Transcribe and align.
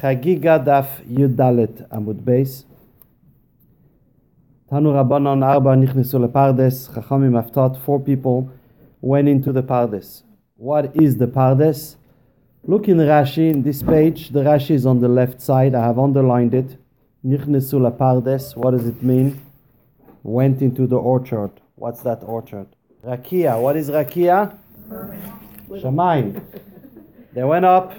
Chagiga 0.00 0.64
Daf 0.64 0.88
Yudalet 1.06 1.86
Amud 1.90 2.22
Beis. 2.22 2.64
Tanu 4.72 4.94
Rabbanon 4.94 5.44
Arba 5.44 5.76
Nichnesu 5.76 6.26
Pardes. 6.32 6.88
Chachamim 6.88 7.36
have 7.36 7.52
taught 7.52 7.76
four 7.82 8.00
people 8.00 8.50
went 9.02 9.28
into 9.28 9.52
the 9.52 9.62
Pardes. 9.62 10.22
What 10.56 10.96
is 10.96 11.18
the 11.18 11.26
Pardes? 11.26 11.96
Look 12.64 12.88
in 12.88 12.96
Rashi, 12.96 13.50
in 13.50 13.62
this 13.62 13.82
page, 13.82 14.30
the 14.30 14.40
Rashi 14.40 14.70
is 14.70 14.86
on 14.86 15.00
the 15.00 15.08
left 15.08 15.42
side. 15.42 15.74
I 15.74 15.84
have 15.84 15.98
underlined 15.98 16.54
it. 16.54 16.78
Nichnesu 17.22 17.94
Pardes. 17.98 18.56
What 18.56 18.70
does 18.70 18.86
it 18.86 19.02
mean? 19.02 19.38
Went 20.22 20.62
into 20.62 20.86
the 20.86 20.96
orchard. 20.96 21.50
What's 21.74 22.00
that 22.02 22.22
orchard? 22.22 22.68
Rakia. 23.04 23.60
What 23.60 23.76
is 23.76 23.90
Rakia? 23.90 24.56
Shamayim. 25.68 26.42
They 27.34 27.44
went 27.44 27.66
up 27.66 27.92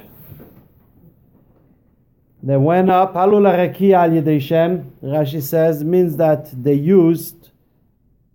they 2.44 2.58
went 2.58 2.90
up. 2.90 3.14
Halul 3.14 3.48
al 3.48 4.10
Yedei 4.10 4.42
Shem. 4.42 4.92
Rashi 5.04 5.42
says 5.42 5.84
means 5.84 6.18
that 6.18 6.50
they 6.52 6.74
used 6.74 7.50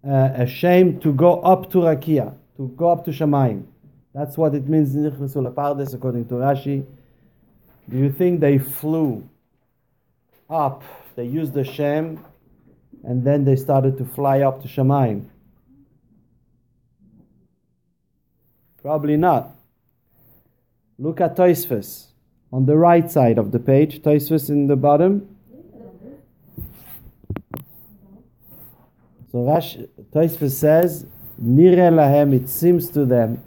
uh, 0.07 0.31
a 0.35 0.47
shame 0.47 1.01
to 1.01 1.13
go 1.13 1.41
up 1.41 1.71
to 1.71 1.79
Rakia, 1.79 2.35
to 2.57 2.69
go 2.77 2.91
up 2.91 3.05
to 3.07 3.11
Shamayim. 3.11 3.65
That's 4.15 4.37
what 4.37 4.55
it 4.55 4.69
means. 4.69 4.95
Nichnasu 4.95 5.53
Pardes, 5.53 5.93
according 5.93 6.29
to 6.29 6.35
Rashi. 6.35 6.87
Do 7.89 7.97
you 7.97 8.13
think 8.13 8.41
they 8.41 8.59
flew 8.59 9.29
up? 10.49 10.85
They 11.17 11.25
used 11.25 11.55
the 11.55 11.65
Shem, 11.65 12.25
and 13.03 13.25
then 13.25 13.45
they 13.45 13.57
started 13.57 13.99
to 13.99 14.05
fly 14.05 14.41
up 14.43 14.63
to 14.63 14.69
Shamayim. 14.69 15.25
Probably 18.83 19.17
not. 19.17 19.53
Look 20.97 21.21
at 21.21 21.37
Toisfus 21.37 22.07
on 22.57 22.65
the 22.65 22.77
right 22.77 23.11
side 23.11 23.37
of 23.37 23.53
the 23.53 23.59
page. 23.59 24.01
Toisfus 24.01 24.49
in 24.49 24.67
the 24.67 24.77
bottom. 24.77 25.29
So 29.31 29.43
Rash 29.47 29.77
Toisfus 30.11 30.53
says, 30.53 31.07
Nire 31.39 31.91
lahem, 31.93 32.33
it 32.33 32.49
seems 32.49 32.89
to 32.91 33.05
them 33.05 33.43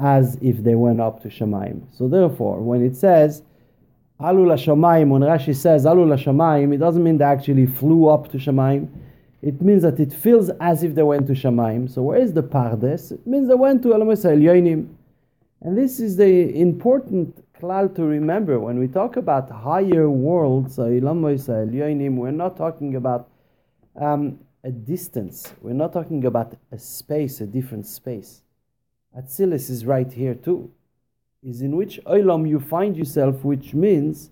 as 0.00 0.36
if 0.42 0.64
they 0.64 0.74
went 0.74 1.00
up 1.00 1.22
to 1.22 1.28
Shemaim. 1.28 1.82
So 1.96 2.08
therefore, 2.08 2.60
when 2.60 2.84
it 2.84 2.96
says 2.96 3.44
Alu 4.18 4.46
Shemaim, 4.46 5.10
when 5.10 5.22
Rashi 5.22 5.54
says 5.54 5.86
Alu 5.86 6.06
Shemaim, 6.16 6.74
it 6.74 6.78
doesn't 6.78 7.04
mean 7.04 7.18
they 7.18 7.24
actually 7.24 7.66
flew 7.66 8.08
up 8.08 8.32
to 8.32 8.38
Shemaim. 8.38 8.88
It 9.42 9.62
means 9.62 9.82
that 9.82 10.00
it 10.00 10.12
feels 10.12 10.50
as 10.60 10.82
if 10.82 10.96
they 10.96 11.04
went 11.04 11.28
to 11.28 11.34
Shemaim. 11.34 11.88
So 11.88 12.02
where 12.02 12.18
is 12.18 12.32
the 12.32 12.42
Pardes? 12.42 13.12
It 13.12 13.24
means 13.28 13.46
they 13.46 13.54
went 13.54 13.84
to 13.84 13.90
Elamasa 13.90 14.36
Elyonim. 14.36 14.88
And 15.60 15.78
this 15.78 16.00
is 16.00 16.16
the 16.16 16.58
important 16.58 17.44
klal 17.60 17.94
to 17.94 18.04
remember 18.04 18.58
when 18.58 18.78
we 18.78 18.88
talk 18.88 19.16
about 19.16 19.50
higher 19.50 20.08
worlds, 20.08 20.78
we're 20.78 22.30
not 22.30 22.56
talking 22.56 22.96
about 22.96 23.28
um, 23.96 24.38
a 24.64 24.70
distance. 24.70 25.52
We're 25.60 25.74
not 25.74 25.92
talking 25.92 26.24
about 26.24 26.56
a 26.72 26.78
space, 26.78 27.40
a 27.40 27.46
different 27.46 27.86
space. 27.86 28.42
Atsilis 29.16 29.70
is 29.70 29.84
right 29.84 30.10
here 30.12 30.34
too. 30.34 30.70
Is 31.42 31.62
in 31.62 31.76
which 31.76 32.00
olam 32.04 32.48
you 32.48 32.60
find 32.60 32.96
yourself, 32.96 33.44
which 33.44 33.72
means 33.72 34.30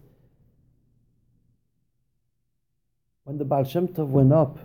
when 3.24 3.38
the 3.38 3.44
Baal 3.44 3.64
Shem 3.64 3.88
Tov 3.88 4.08
went 4.08 4.32
up 4.32 4.58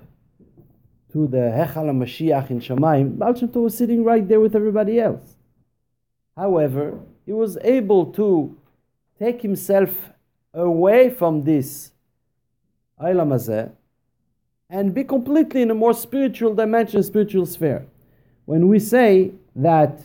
to 1.13 1.27
the 1.27 1.37
Hechal 1.37 1.89
Mashiach 1.91 2.49
in 2.49 2.59
Shamayim, 2.59 3.17
Baal 3.17 3.33
Shem 3.33 3.47
Tov 3.47 3.63
was 3.63 3.77
sitting 3.77 4.03
right 4.03 4.27
there 4.27 4.41
with 4.41 4.55
everybody 4.55 4.99
else. 4.99 5.35
However, 6.35 6.99
he 7.25 7.31
was 7.31 7.57
able 7.61 8.05
to 8.13 8.55
take 9.19 9.41
himself 9.41 10.11
away 10.53 11.09
from 11.09 11.43
this 11.43 11.91
Hazeh 12.99 13.71
and 14.69 14.93
be 14.93 15.03
completely 15.03 15.61
in 15.61 15.71
a 15.71 15.75
more 15.75 15.93
spiritual 15.93 16.55
dimension, 16.55 17.03
spiritual 17.03 17.45
sphere. 17.45 17.85
When 18.45 18.67
we 18.67 18.79
say 18.79 19.31
that 19.55 19.99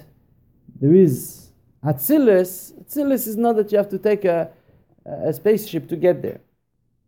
there 0.80 0.94
is 0.94 1.50
Atzilus, 1.84 2.72
Atzilus 2.82 3.26
is 3.26 3.36
not 3.36 3.56
that 3.56 3.72
you 3.72 3.78
have 3.78 3.88
to 3.90 3.98
take 3.98 4.24
a, 4.24 4.50
a 5.06 5.32
spaceship 5.32 5.88
to 5.88 5.96
get 5.96 6.22
there. 6.22 6.40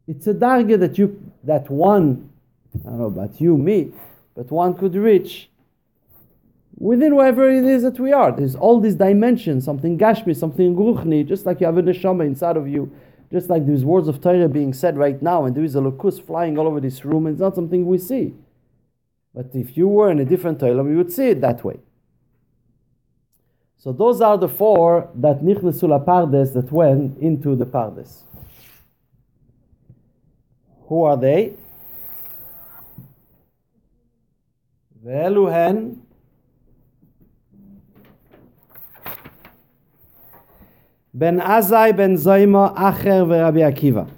It's 0.09 0.27
a 0.27 0.35
darga 0.35 0.79
that 0.81 0.99
you 0.99 1.21
that 1.45 1.71
one, 1.71 2.31
I 2.85 2.89
don't 2.89 2.99
know 2.99 3.07
about 3.07 3.41
you, 3.41 3.57
me, 3.57 3.93
but 4.35 4.51
one 4.51 4.75
could 4.75 4.95
reach 4.95 5.51
within 6.81 7.15
wherever 7.15 7.49
it 7.49 7.65
is 7.65 7.83
that 7.83 8.01
we 8.01 8.11
are. 8.13 8.33
There's 8.33 8.57
all 8.57 8.81
these 8.81 8.97
dimensions, 8.97 9.65
something 9.65 9.99
gashmi, 9.99 10.35
something 10.35 10.75
ruchni, 10.75 11.29
just 11.29 11.47
like 11.47 11.61
you 11.61 11.67
have 11.67 11.77
a 11.77 11.83
neshama 11.83 12.27
inside 12.27 12.57
of 12.57 12.67
you, 12.67 12.91
just 13.31 13.51
like 13.51 13.67
there's 13.67 13.85
words 13.85 14.09
of 14.09 14.21
Torah 14.21 14.49
being 14.49 14.73
said 14.73 14.97
right 14.97 15.21
now, 15.23 15.45
and 15.45 15.55
there 15.55 15.63
is 15.63 15.77
a 15.77 15.81
lokus 15.81 16.21
flying 16.21 16.59
all 16.59 16.67
over 16.67 16.81
this 16.81 17.05
room, 17.05 17.27
and 17.27 17.35
it's 17.35 17.41
not 17.41 17.55
something 17.55 17.87
we 17.87 17.99
see. 17.99 18.35
But 19.35 19.51
if 19.55 19.77
you 19.77 19.87
were 19.87 20.11
in 20.11 20.19
a 20.19 20.25
different 20.25 20.59
Torah, 20.59 20.83
you 20.83 20.97
would 20.97 21.13
see 21.13 21.29
it 21.29 21.41
that 21.43 21.63
way. 21.63 21.79
So 23.77 23.93
those 23.93 24.21
are 24.21 24.37
the 24.37 24.49
four 24.49 25.11
that 25.15 25.43
nichnesu 25.43 26.05
pardes 26.05 26.55
that 26.55 26.73
went 26.73 27.19
into 27.19 27.55
the 27.57 27.67
pardes. 27.67 28.23
Who 30.89 31.03
are 31.03 31.17
they? 31.17 31.53
Ve'eluhen 35.05 35.99
Ben 41.13 41.41
Azai, 41.41 41.97
Ben 41.97 42.17
Zaima, 42.17 42.75
Acher, 42.77 43.29
Rabbi 43.29 43.59
Akiva. 43.59 44.09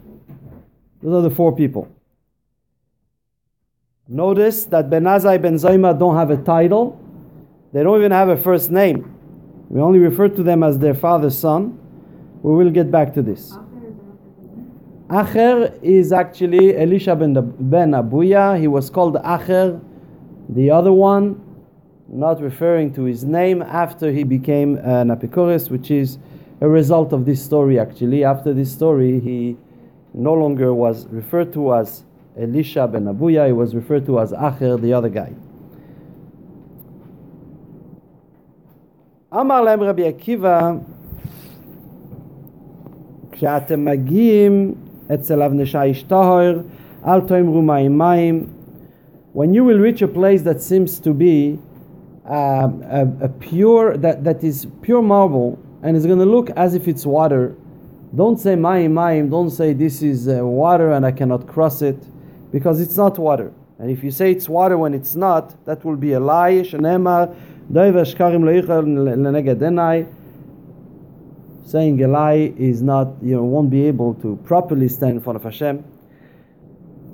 Those 1.03 1.25
are 1.25 1.29
the 1.29 1.35
four 1.35 1.55
people. 1.57 1.89
Notice 4.09 4.67
that 4.67 4.91
Ben 4.91 5.05
Azai, 5.05 5.41
Ben 5.41 5.55
Zaima 5.55 5.99
don't 5.99 6.17
have 6.17 6.31
a 6.31 6.37
title. 6.37 7.01
They 7.73 7.83
don't 7.83 7.99
even 7.99 8.13
have 8.13 8.29
a 8.29 8.37
first 8.37 8.71
name. 8.71 9.17
We 9.71 9.81
only 9.81 10.01
refer 10.01 10.29
to 10.29 10.43
them 10.43 10.63
as 10.63 10.79
their 10.79 10.93
father's 10.93 11.39
son. 11.39 11.79
We 12.43 12.55
will 12.55 12.71
get 12.71 12.91
back 12.91 13.15
to 13.15 13.23
this. 13.23 13.55
Acher 15.09 15.83
is 15.83 16.13
actually 16.13 16.77
Elisha 16.77 17.17
ben, 17.17 17.33
ben 17.59 17.93
Abuya. 17.93 18.59
He 18.61 18.69
was 18.69 18.91
called 18.91 19.15
Acher, 19.15 19.81
the 20.51 20.71
other 20.71 20.93
one, 20.93 21.41
not 22.09 22.43
referring 22.43 22.93
to 22.95 23.05
his 23.05 23.25
name 23.25 23.63
after 23.63 24.13
he 24.13 24.25
became 24.25 24.77
an 24.77 25.09
Apikoris, 25.09 25.71
which 25.71 25.91
is 25.91 26.19
a 26.62 26.68
result 26.68 27.14
of 27.14 27.26
this 27.26 27.44
story 27.44 27.80
actually. 27.80 28.24
After 28.24 28.54
this 28.54 28.72
story, 28.72 29.20
he 29.20 29.58
no 30.14 30.34
longer 30.34 30.74
was 30.74 31.08
referred 31.08 31.54
to 31.54 31.74
as 31.76 32.04
Elisha 32.38 32.88
ben 32.88 33.06
Abuya, 33.06 33.48
he 33.48 33.54
was 33.54 33.74
referred 33.74 34.06
to 34.06 34.20
as 34.20 34.32
Acher, 34.32 34.80
the 34.80 34.94
other 34.94 35.10
guy. 35.10 35.34
אמר 39.34 39.62
להם 39.62 39.84
רבי 39.84 40.08
עקיבא, 40.08 40.72
כשאתם 43.32 43.86
מגיעים 43.86 44.74
אצל 45.14 45.42
אבנשה 45.42 45.84
איש 45.84 46.04
טהר, 46.04 46.62
אל 47.08 47.22
תאמרו 47.22 47.62
מים 47.62 47.98
מים. 47.98 48.48
When 49.34 49.54
you 49.54 49.64
will 49.64 49.80
reach 49.80 50.02
a 50.02 50.08
place 50.08 50.42
that 50.44 50.62
seems 50.62 51.00
to 51.00 51.14
be 51.14 51.60
uh, 52.26 52.70
a, 52.90 53.08
a 53.22 53.30
pure, 53.30 53.98
that, 53.98 54.24
that 54.24 54.44
is 54.44 54.66
pure 54.82 55.02
marble, 55.02 55.60
and 55.83 55.97
it's 55.97 56.07
going 56.07 56.19
to 56.19 56.25
look 56.25 56.51
as 56.51 56.75
if 56.75 56.89
it's 56.89 57.05
water. 57.05 57.57
Don't 58.15 58.39
say 58.39 58.55
mayim 58.55 58.93
mayim. 58.93 59.31
Don't 59.31 59.51
say 59.51 59.73
this 59.73 60.03
is 60.03 60.29
uh, 60.29 60.47
water 60.47 60.93
and 60.93 61.05
I 61.05 61.13
cannot 61.13 61.47
cross 61.47 61.83
it, 61.83 61.97
because 62.53 62.81
it's 62.81 62.97
not 62.97 63.19
water. 63.19 63.53
And 63.79 63.91
if 63.91 64.05
you 64.05 64.11
say 64.13 64.31
it's 64.31 64.49
water 64.49 64.79
when 64.79 64.95
it's 64.95 65.17
not, 65.17 65.65
that 65.65 65.85
will 65.85 65.97
be 65.97 66.13
a 66.13 66.21
lie. 66.21 66.63
Shenemar 66.63 67.35
Saying 71.65 72.03
a 72.03 72.09
lie 72.09 72.53
is 72.59 72.83
not, 72.83 73.09
you 73.23 73.35
know, 73.35 73.45
won't 73.45 73.71
be 73.71 73.87
able 73.87 74.15
to 74.15 74.37
properly 74.45 74.89
stand 74.89 75.13
in 75.13 75.21
front 75.21 75.37
of 75.37 75.43
Hashem. 75.43 75.79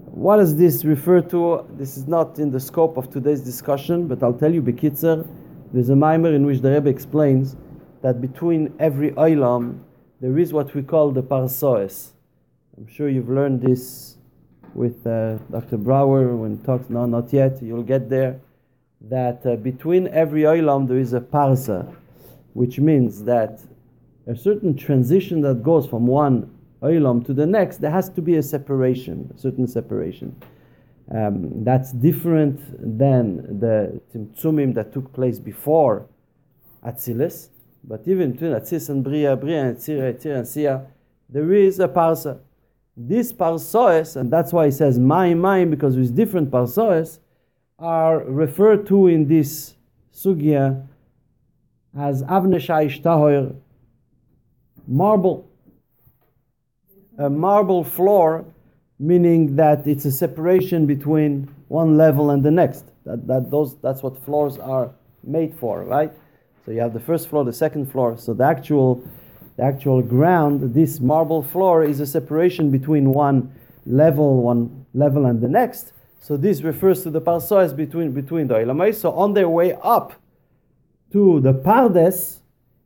What 0.07 0.39
does 0.39 0.57
this 0.57 0.85
refer 0.85 1.21
to? 1.21 1.65
This 1.77 1.97
is 1.97 2.09
not 2.09 2.39
in 2.39 2.51
the 2.51 2.59
scope 2.59 2.97
of 2.97 3.09
today's 3.11 3.41
discussion, 3.41 4.09
but 4.09 4.23
I'll 4.23 4.33
tell 4.33 4.53
you, 4.53 4.61
Bekitzer, 4.61 5.27
there's 5.73 5.91
a 5.91 5.97
mimer 5.97 6.35
in 6.35 6.45
which 6.45 6.61
the 6.61 6.73
Rebbe 6.73 6.89
explains 6.91 7.55
that 8.03 8.21
between 8.21 8.75
every 8.79 9.11
oilam 9.13 9.81
there 10.21 10.37
is 10.37 10.53
what 10.53 10.75
we 10.75 10.83
call 10.83 11.13
the 11.13 11.23
parsoes. 11.23 12.11
I'm 12.77 12.89
sure 12.89 13.09
you've 13.09 13.29
learned 13.29 13.63
this 13.63 14.17
with 14.75 15.07
uh, 15.07 15.37
Dr. 15.51 15.77
Brower 15.77 16.35
when 16.35 16.59
talks. 16.59 16.91
No, 16.91 17.07
not 17.07 17.33
yet. 17.33 17.63
You'll 17.63 17.85
get 17.85 18.09
there. 18.09 18.41
That 19.01 19.47
uh, 19.47 19.57
between 19.57 20.09
every 20.09 20.43
oilam 20.43 20.89
there 20.89 20.99
is 20.99 21.13
a 21.13 21.21
parsa, 21.21 21.95
which 22.53 22.81
means 22.81 23.23
that 23.25 23.61
a 24.27 24.35
certain 24.35 24.77
transition 24.77 25.41
that 25.43 25.63
goes 25.63 25.87
from 25.87 26.07
one 26.07 26.51
oilam 26.83 27.25
to 27.27 27.33
the 27.33 27.47
next, 27.47 27.77
there 27.77 27.93
has 27.93 28.09
to 28.11 28.21
be 28.21 28.37
a 28.37 28.43
separation, 28.43 29.33
a 29.37 29.39
certain 29.39 29.69
separation. 29.69 30.35
Um, 31.15 31.65
that's 31.65 31.93
different 31.93 32.61
than 32.99 33.61
the 33.61 34.01
tzimtzumim 34.13 34.75
that 34.75 34.93
took 34.93 35.13
place 35.13 35.39
before 35.39 36.07
Atzilus 36.85 37.49
but 37.89 38.07
even 38.07 38.33
between 38.33 38.53
Atzis 38.53 38.91
and 38.91 39.03
Bria, 39.03 39.35
Bria 39.35 39.65
and 39.65 39.77
Tzira, 39.77 40.13
Tzira 40.15 40.39
and 40.39 40.49
Sia, 40.49 40.87
there 41.31 41.53
is 41.53 41.81
a 41.81 41.89
parsa. 41.89 42.39
This 42.97 43.33
parsoes, 43.33 44.17
and 44.17 44.31
that's 44.31 44.53
why 44.53 44.67
he 44.67 44.71
says 44.71 44.99
my 44.99 45.33
mine, 45.33 45.71
because 45.71 45.97
with 45.97 46.15
different 46.15 46.51
parsoes, 46.51 47.19
are 47.79 48.19
referred 48.25 48.87
to 48.89 49.07
in 49.07 49.27
this 49.27 49.75
sugya 50.13 50.87
as 51.97 52.23
avneshai 52.25 53.01
tahor, 53.03 53.55
marble. 54.87 55.49
A 57.19 57.31
marble 57.31 57.83
floor, 57.83 58.45
meaning 58.99 59.57
that 59.57 59.87
it's 59.87 60.05
a 60.05 60.13
separation 60.13 60.87
between 60.87 61.49
one 61.69 61.97
level 61.97 62.31
and 62.31 62.45
the 62.45 62.51
next. 62.51 62.85
That, 63.05 63.27
that 63.27 63.51
those, 63.51 63.77
that's 63.81 64.03
what 64.03 64.23
floors 64.25 64.59
are 64.59 64.91
made 65.25 65.55
for, 65.55 65.85
right? 65.85 66.13
So 66.69 66.75
you 66.75 66.81
have 66.81 66.93
the 66.93 67.01
first 67.01 67.31
floor, 67.31 67.47
the 67.47 67.53
second 67.55 67.91
floor. 67.91 68.19
So 68.19 68.35
the 68.35 68.45
actual, 68.45 69.03
the 69.57 69.63
actual 69.63 70.03
ground, 70.03 70.75
this 70.75 71.01
marble 71.01 71.43
floor, 71.43 71.83
is 71.83 71.99
a 71.99 72.05
separation 72.07 72.71
between 72.71 73.15
one 73.15 73.55
level, 73.87 74.43
one 74.43 74.85
level 74.93 75.25
and 75.25 75.41
the 75.41 75.49
next. 75.49 75.95
So 76.21 76.37
this 76.37 76.61
refers 76.61 77.03
to 77.05 77.11
the 77.11 77.23
parsois 77.23 77.75
between 77.75 78.13
between 78.13 78.49
the 78.49 78.57
Ilamai. 78.57 78.95
So 78.95 79.13
on 79.13 79.33
their 79.33 79.49
way 79.49 79.79
up 79.83 80.13
to 81.13 81.41
the 81.41 81.55
Pardes, 81.55 82.41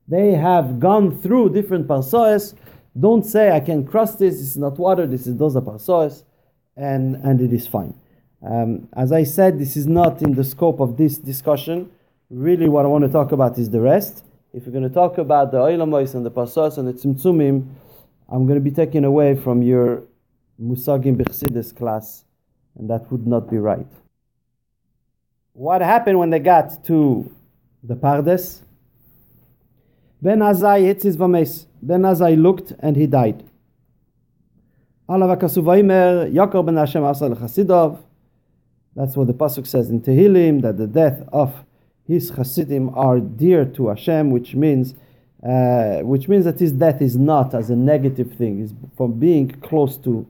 they 0.07 0.31
have 0.31 0.79
gone 0.79 1.21
through 1.21 1.53
different 1.53 1.89
parsois. 1.89 2.55
Don't 2.97 3.27
say 3.27 3.51
I 3.51 3.59
can 3.59 3.85
cross 3.85 4.15
this. 4.15 4.37
This 4.37 4.51
is 4.51 4.57
not 4.59 4.79
water. 4.79 5.09
This 5.09 5.27
is 5.27 5.37
those 5.37 5.57
are 5.57 5.61
parsois, 5.61 6.23
and 6.77 7.17
and 7.17 7.41
it 7.41 7.53
is 7.53 7.67
fine. 7.67 7.95
Um, 8.49 8.87
as 8.93 9.11
I 9.11 9.25
said, 9.25 9.59
this 9.59 9.77
is 9.77 9.89
not 9.89 10.23
in 10.23 10.37
the 10.37 10.45
scope 10.45 10.79
of 10.79 10.97
this 10.97 11.19
discussion. 11.19 11.91
Really, 12.33 12.67
what 12.67 12.87
I 12.87 12.89
want 12.89 13.05
to 13.05 13.11
talk 13.11 13.33
about 13.33 13.59
is 13.59 13.69
the 13.69 13.83
rest. 13.83 14.25
If 14.55 14.65
we're 14.65 14.73
going 14.73 14.89
to 14.89 14.95
talk 14.95 15.19
about 15.19 15.51
the 15.51 15.59
Oilamois 15.59 16.15
and 16.15 16.25
the 16.25 16.31
Pasos 16.31 16.79
and 16.79 16.89
the 16.89 16.95
Tzimtzumim, 16.95 17.69
I'm 18.31 18.47
going 18.47 18.59
to 18.59 18.65
be 18.65 18.71
taken 18.71 19.05
away 19.05 19.37
from 19.37 19.63
your 19.63 20.05
Musagim 20.59 21.19
Bechsidis 21.19 21.77
class, 21.77 22.25
and 22.79 22.89
that 22.89 23.13
would 23.13 23.27
not 23.27 23.51
be 23.51 23.59
right. 23.59 23.87
What 25.53 25.83
happened 25.83 26.19
when 26.19 26.31
they 26.31 26.39
got 26.39 26.83
to 26.85 27.31
the 27.83 27.97
Pardes? 27.97 28.63
Ben 30.23 30.39
Azai 30.39 30.85
Hitzis 30.85 31.19
Vames. 31.19 31.67
Ben 31.83 32.01
Azai 32.01 32.41
looked 32.41 32.73
and 32.79 32.97
he 32.97 33.07
died. 33.07 33.45
Allah 35.07 35.37
Vakasuvaimer, 35.37 36.33
Yaakov 36.33 36.65
ben 36.65 36.79
Hashem 36.79 37.05
Asal 37.05 37.37
Chasidov. 37.37 38.03
That's 38.97 39.19
what 39.19 39.27
the 39.27 39.35
pasuk 39.35 39.67
says 39.67 39.91
in 39.91 40.01
Tehillim 40.01 40.63
that 40.63 40.79
the 40.79 40.87
death 40.87 41.29
of 41.31 41.53
his 42.07 42.31
Hasidim 42.31 42.95
are 42.95 43.21
dear 43.21 43.65
to 43.65 43.89
Hashem, 43.89 44.31
which 44.31 44.55
means 44.55 44.95
uh, 45.43 45.99
which 46.03 46.29
means 46.29 46.45
that 46.45 46.61
his 46.61 46.71
death 46.71 47.03
is 47.03 47.17
not 47.17 47.53
as 47.53 47.69
a 47.69 47.75
negative 47.75 48.33
thing, 48.35 48.61
is 48.61 48.73
from 48.97 49.19
being 49.19 49.51
close 49.51 49.97
to, 49.97 50.25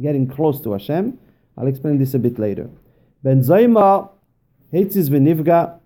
getting 0.00 0.28
close 0.28 0.60
to 0.60 0.72
Hashem. 0.72 1.18
I'll 1.56 1.66
explain 1.66 1.98
this 1.98 2.14
a 2.14 2.18
bit 2.20 2.38
later. 2.38 2.70
Ben 3.24 3.40
Zayma 3.40 4.08
Heitzis 4.72 5.08
v'nivga. 5.08 5.80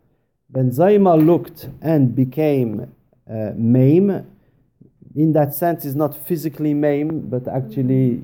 Ben 0.51 0.71
Zayma 0.71 1.25
looked 1.25 1.71
and 1.81 2.15
became 2.15 2.93
uh, 3.31 3.53
maim. 3.57 4.27
In 5.15 5.33
that 5.33 5.55
sense, 5.55 5.87
is 5.87 5.97
not 5.97 6.15
physically 6.27 6.75
maim, 6.75 7.31
but 7.31 7.49
actually 7.49 8.23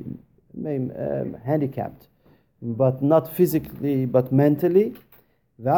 maim, 0.52 0.92
um, 0.98 1.36
handicapped 1.46 2.08
but 2.62 3.02
not 3.02 3.34
physically, 3.34 4.06
but 4.06 4.32
mentally. 4.32 4.94
The 5.58 5.68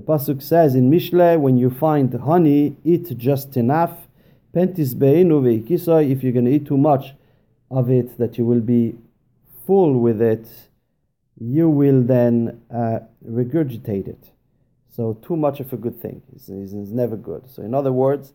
pasuk 0.00 0.42
says 0.42 0.74
in 0.74 0.90
Mishle, 0.90 1.40
when 1.40 1.56
you 1.56 1.70
find 1.70 2.12
honey, 2.12 2.76
eat 2.84 3.16
just 3.16 3.56
enough. 3.56 4.06
Pentis 4.54 4.94
If 4.94 6.22
you're 6.22 6.32
going 6.32 6.44
to 6.44 6.50
eat 6.50 6.66
too 6.66 6.76
much 6.76 7.14
of 7.70 7.90
it, 7.90 8.18
that 8.18 8.36
you 8.38 8.44
will 8.44 8.60
be 8.60 8.96
full 9.66 9.98
with 9.98 10.20
it, 10.20 10.46
you 11.40 11.68
will 11.68 12.02
then 12.02 12.60
uh, 12.70 13.00
regurgitate 13.26 14.08
it. 14.08 14.30
So 14.90 15.14
too 15.14 15.36
much 15.36 15.58
of 15.60 15.72
a 15.72 15.76
good 15.76 16.00
thing 16.00 16.22
is, 16.36 16.48
is, 16.48 16.74
is 16.74 16.92
never 16.92 17.16
good. 17.16 17.50
So 17.50 17.62
in 17.62 17.74
other 17.74 17.92
words, 17.92 18.32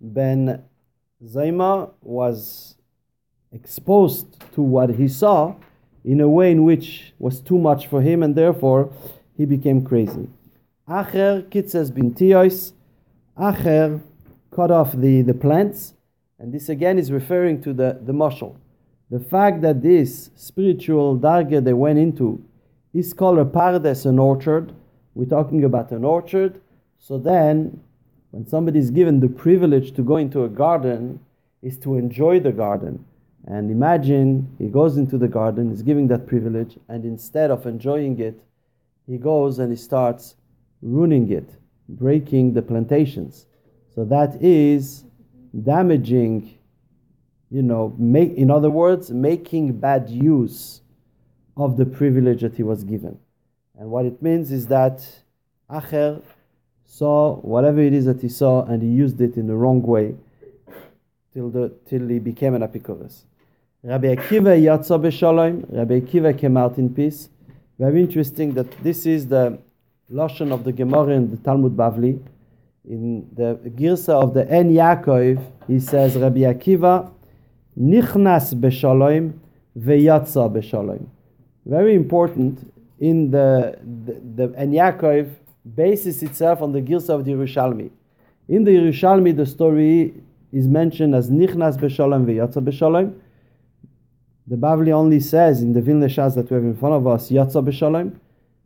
Ben 0.00 0.64
Zaima 1.24 1.90
was 2.00 2.76
exposed 3.52 4.26
to 4.54 4.62
what 4.62 4.90
he 4.90 5.06
saw 5.06 5.54
in 6.04 6.20
a 6.20 6.28
way 6.28 6.50
in 6.50 6.64
which 6.64 7.12
was 7.18 7.40
too 7.40 7.58
much 7.58 7.86
for 7.86 8.02
him, 8.02 8.22
and 8.22 8.34
therefore 8.34 8.92
he 9.36 9.44
became 9.44 9.84
crazy. 9.84 10.28
Acher 10.88 11.48
kitzes 11.50 11.90
bintiyos. 11.90 12.72
Acher 13.38 14.00
cut 14.50 14.70
off 14.70 14.92
the, 14.92 15.22
the 15.22 15.34
plants, 15.34 15.94
and 16.38 16.52
this 16.52 16.68
again 16.68 16.98
is 16.98 17.12
referring 17.12 17.62
to 17.62 17.72
the, 17.72 17.98
the 18.02 18.12
mushal. 18.12 18.56
The 19.10 19.20
fact 19.20 19.60
that 19.62 19.82
this 19.82 20.30
spiritual 20.36 21.18
darga 21.18 21.62
they 21.62 21.72
went 21.72 21.98
into 21.98 22.42
is 22.92 23.12
called 23.12 23.38
a 23.38 23.44
pardes, 23.44 24.06
an 24.06 24.18
orchard. 24.18 24.72
We're 25.14 25.26
talking 25.26 25.64
about 25.64 25.90
an 25.90 26.04
orchard. 26.04 26.60
So 26.98 27.18
then, 27.18 27.80
when 28.30 28.46
somebody 28.46 28.78
is 28.78 28.90
given 28.90 29.20
the 29.20 29.28
privilege 29.28 29.92
to 29.94 30.02
go 30.02 30.16
into 30.16 30.44
a 30.44 30.48
garden, 30.48 31.20
is 31.62 31.78
to 31.78 31.96
enjoy 31.96 32.40
the 32.40 32.52
garden 32.52 33.04
and 33.46 33.70
imagine 33.70 34.54
he 34.58 34.68
goes 34.68 34.96
into 34.96 35.16
the 35.18 35.28
garden, 35.28 35.70
he's 35.70 35.82
giving 35.82 36.08
that 36.08 36.26
privilege, 36.26 36.78
and 36.88 37.04
instead 37.04 37.50
of 37.50 37.66
enjoying 37.66 38.18
it, 38.20 38.40
he 39.06 39.16
goes 39.16 39.58
and 39.58 39.72
he 39.72 39.76
starts 39.76 40.34
ruining 40.82 41.30
it, 41.30 41.48
breaking 41.88 42.54
the 42.54 42.62
plantations. 42.62 43.46
So 43.94 44.04
that 44.04 44.40
is 44.42 45.04
damaging, 45.64 46.58
you 47.50 47.62
know, 47.62 47.94
make, 47.98 48.34
in 48.34 48.50
other 48.50 48.70
words, 48.70 49.10
making 49.10 49.80
bad 49.80 50.08
use 50.08 50.82
of 51.56 51.76
the 51.76 51.86
privilege 51.86 52.42
that 52.42 52.56
he 52.56 52.62
was 52.62 52.84
given. 52.84 53.18
And 53.78 53.90
what 53.90 54.04
it 54.04 54.22
means 54.22 54.52
is 54.52 54.66
that 54.68 55.04
Acher 55.68 56.22
saw 56.84 57.36
whatever 57.36 57.80
it 57.80 57.92
is 57.92 58.04
that 58.04 58.20
he 58.20 58.28
saw 58.28 58.64
and 58.64 58.82
he 58.82 58.88
used 58.88 59.20
it 59.20 59.36
in 59.36 59.46
the 59.46 59.56
wrong 59.56 59.82
way 59.82 60.14
till, 61.32 61.48
the, 61.50 61.72
till 61.88 62.06
he 62.08 62.18
became 62.18 62.54
an 62.54 62.62
Apikoros. 62.62 63.22
Rabbi 63.82 64.08
Akiva 64.08 64.60
Yatza 64.60 65.00
B'Shalom, 65.00 65.64
Rabbi 65.74 66.00
Akiva 66.00 66.36
came 66.36 66.58
out 66.58 66.76
in 66.76 66.94
peace. 66.94 67.30
Very 67.78 68.02
interesting 68.02 68.52
that 68.52 68.70
this 68.82 69.06
is 69.06 69.28
the 69.28 69.58
Lashon 70.12 70.52
of 70.52 70.64
the 70.64 70.72
Gemara 70.72 71.14
in 71.14 71.30
the 71.30 71.38
Talmud 71.38 71.74
Bavli. 71.74 72.22
In 72.86 73.26
the 73.34 73.58
Girsa 73.70 74.22
of 74.22 74.34
the 74.34 74.46
En 74.50 74.70
Yaakov, 74.70 75.42
he 75.66 75.80
says, 75.80 76.14
Rabbi 76.14 76.40
Akiva, 76.40 77.10
Nichnas 77.80 78.52
B'Shalom, 78.52 79.32
V'Yatza 79.78 80.52
B'Shalom. 80.52 81.06
Very 81.64 81.94
important 81.94 82.70
in 82.98 83.30
the, 83.30 83.78
the, 84.04 84.44
the 84.44 84.58
En 84.58 84.72
Yaakov 84.72 85.30
bases 85.74 86.22
itself 86.22 86.60
on 86.60 86.72
the 86.72 86.82
Girsa 86.82 87.14
of 87.14 87.24
the 87.24 87.32
Yerushalmi. 87.32 87.88
In 88.46 88.64
the 88.64 88.72
Yerushalmi, 88.72 89.34
the 89.34 89.46
story 89.46 90.12
is 90.52 90.68
mentioned 90.68 91.14
as 91.14 91.30
Nichnas 91.30 91.78
B'Shalom, 91.78 92.26
V'Yatza 92.26 92.62
B'Shalom. 92.62 93.14
The 94.50 94.56
Bavli 94.56 94.90
only 94.90 95.20
says 95.20 95.62
in 95.62 95.74
the 95.74 95.80
Vilna 95.80 96.06
Shas 96.06 96.34
that 96.34 96.50
we 96.50 96.56
have 96.56 96.64
in 96.64 96.74
front 96.74 96.96
of 96.96 97.06
us, 97.06 97.30
Yatza 97.30 97.64
b'Shalom, 97.64 98.16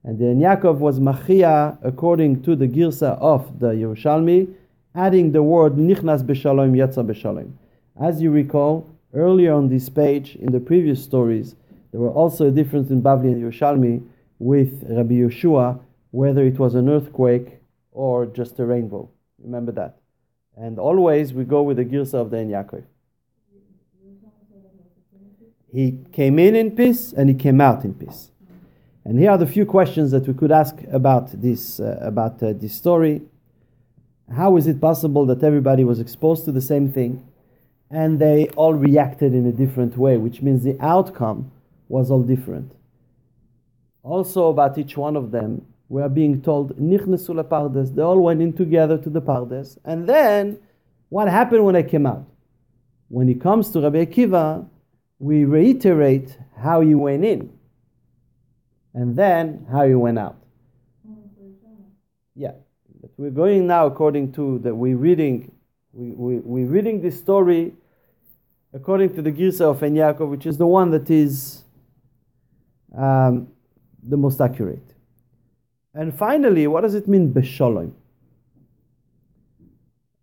and 0.02 0.18
then 0.18 0.40
Yaakov 0.40 0.78
was 0.78 0.98
Machia 0.98 1.76
according 1.82 2.42
to 2.44 2.56
the 2.56 2.66
Girsa 2.66 3.18
of 3.20 3.60
the 3.60 3.72
Yerushalmi, 3.72 4.50
adding 4.94 5.32
the 5.32 5.42
word 5.42 5.74
Nichnas 5.74 6.22
b'Shalom, 6.22 6.72
Yatza 6.72 7.06
b'Shalom. 7.06 7.52
As 8.00 8.22
you 8.22 8.30
recall, 8.30 8.88
earlier 9.12 9.52
on 9.52 9.68
this 9.68 9.90
page, 9.90 10.36
in 10.36 10.52
the 10.52 10.58
previous 10.58 11.04
stories, 11.04 11.54
there 11.92 12.00
were 12.00 12.12
also 12.12 12.48
a 12.48 12.50
difference 12.50 12.88
in 12.88 13.02
Bavli 13.02 13.32
and 13.32 13.42
Yerushalmi 13.42 14.02
with 14.38 14.84
Rabbi 14.88 15.16
Yeshua, 15.16 15.78
whether 16.12 16.44
it 16.44 16.58
was 16.58 16.74
an 16.74 16.88
earthquake 16.88 17.58
or 17.92 18.24
just 18.24 18.58
a 18.58 18.64
rainbow. 18.64 19.10
Remember 19.38 19.72
that. 19.72 19.98
And 20.56 20.78
always 20.78 21.34
we 21.34 21.44
go 21.44 21.62
with 21.62 21.76
the 21.76 21.84
Girsa 21.84 22.14
of 22.14 22.30
the 22.30 22.38
En 22.38 22.48
Yaakov. 22.48 22.84
He 25.74 25.98
came 26.12 26.38
in 26.38 26.54
in 26.54 26.70
peace 26.70 27.12
and 27.12 27.28
he 27.28 27.34
came 27.34 27.60
out 27.60 27.84
in 27.84 27.94
peace. 27.94 28.30
And 29.04 29.18
here 29.18 29.32
are 29.32 29.38
the 29.38 29.46
few 29.46 29.66
questions 29.66 30.12
that 30.12 30.28
we 30.28 30.32
could 30.32 30.52
ask 30.52 30.76
about 30.92 31.42
this 31.42 31.80
uh, 31.80 31.98
about 32.00 32.40
uh, 32.40 32.52
this 32.52 32.74
story. 32.74 33.22
How 34.32 34.56
is 34.56 34.68
it 34.68 34.80
possible 34.80 35.26
that 35.26 35.42
everybody 35.42 35.82
was 35.82 35.98
exposed 35.98 36.44
to 36.44 36.52
the 36.52 36.60
same 36.60 36.92
thing 36.92 37.26
and 37.90 38.20
they 38.20 38.46
all 38.50 38.72
reacted 38.72 39.34
in 39.34 39.46
a 39.46 39.52
different 39.52 39.96
way, 39.96 40.16
which 40.16 40.42
means 40.42 40.62
the 40.62 40.76
outcome 40.80 41.50
was 41.88 42.08
all 42.08 42.22
different? 42.22 42.70
Also, 44.04 44.50
about 44.50 44.78
each 44.78 44.96
one 44.96 45.16
of 45.16 45.32
them, 45.32 45.66
we 45.88 46.00
are 46.02 46.08
being 46.08 46.40
told, 46.40 46.78
Nichnesu 46.78 47.34
pardes. 47.48 47.96
They 47.96 48.02
all 48.02 48.20
went 48.20 48.40
in 48.40 48.52
together 48.52 48.96
to 48.98 49.10
the 49.10 49.20
pardes. 49.20 49.76
And 49.84 50.08
then, 50.08 50.60
what 51.08 51.28
happened 51.28 51.64
when 51.64 51.74
they 51.74 51.82
came 51.82 52.06
out? 52.06 52.26
When 53.08 53.26
he 53.26 53.34
comes 53.34 53.70
to 53.70 53.80
Rabbi 53.80 54.04
Akiva, 54.04 54.68
we 55.28 55.36
reiterate 55.58 56.28
how 56.64 56.78
you 56.90 56.98
went 56.98 57.24
in 57.24 57.40
and 58.92 59.16
then 59.16 59.66
how 59.72 59.82
you 59.82 59.98
went 59.98 60.18
out. 60.18 60.36
Yeah, 62.36 62.54
but 63.00 63.10
we're 63.16 63.30
going 63.42 63.66
now 63.66 63.86
according 63.86 64.32
to 64.32 64.58
that 64.64 64.74
we're 64.74 65.02
reading 65.08 65.36
We, 65.94 66.08
we, 66.24 66.32
we're 66.52 66.72
reading 66.76 67.00
this 67.06 67.16
story 67.26 67.72
according 68.72 69.10
to 69.14 69.22
the 69.22 69.30
Girsa 69.38 69.64
of 69.72 69.82
En 69.82 69.94
Yaakov, 69.94 70.28
which 70.34 70.46
is 70.50 70.56
the 70.58 70.66
one 70.66 70.90
that 70.90 71.08
is 71.08 71.62
um, 73.04 73.46
the 74.02 74.16
most 74.16 74.40
accurate. 74.40 74.88
And 75.94 76.12
finally, 76.12 76.66
what 76.66 76.80
does 76.80 76.96
it 77.00 77.06
mean, 77.06 77.32
Beshalom? 77.32 77.92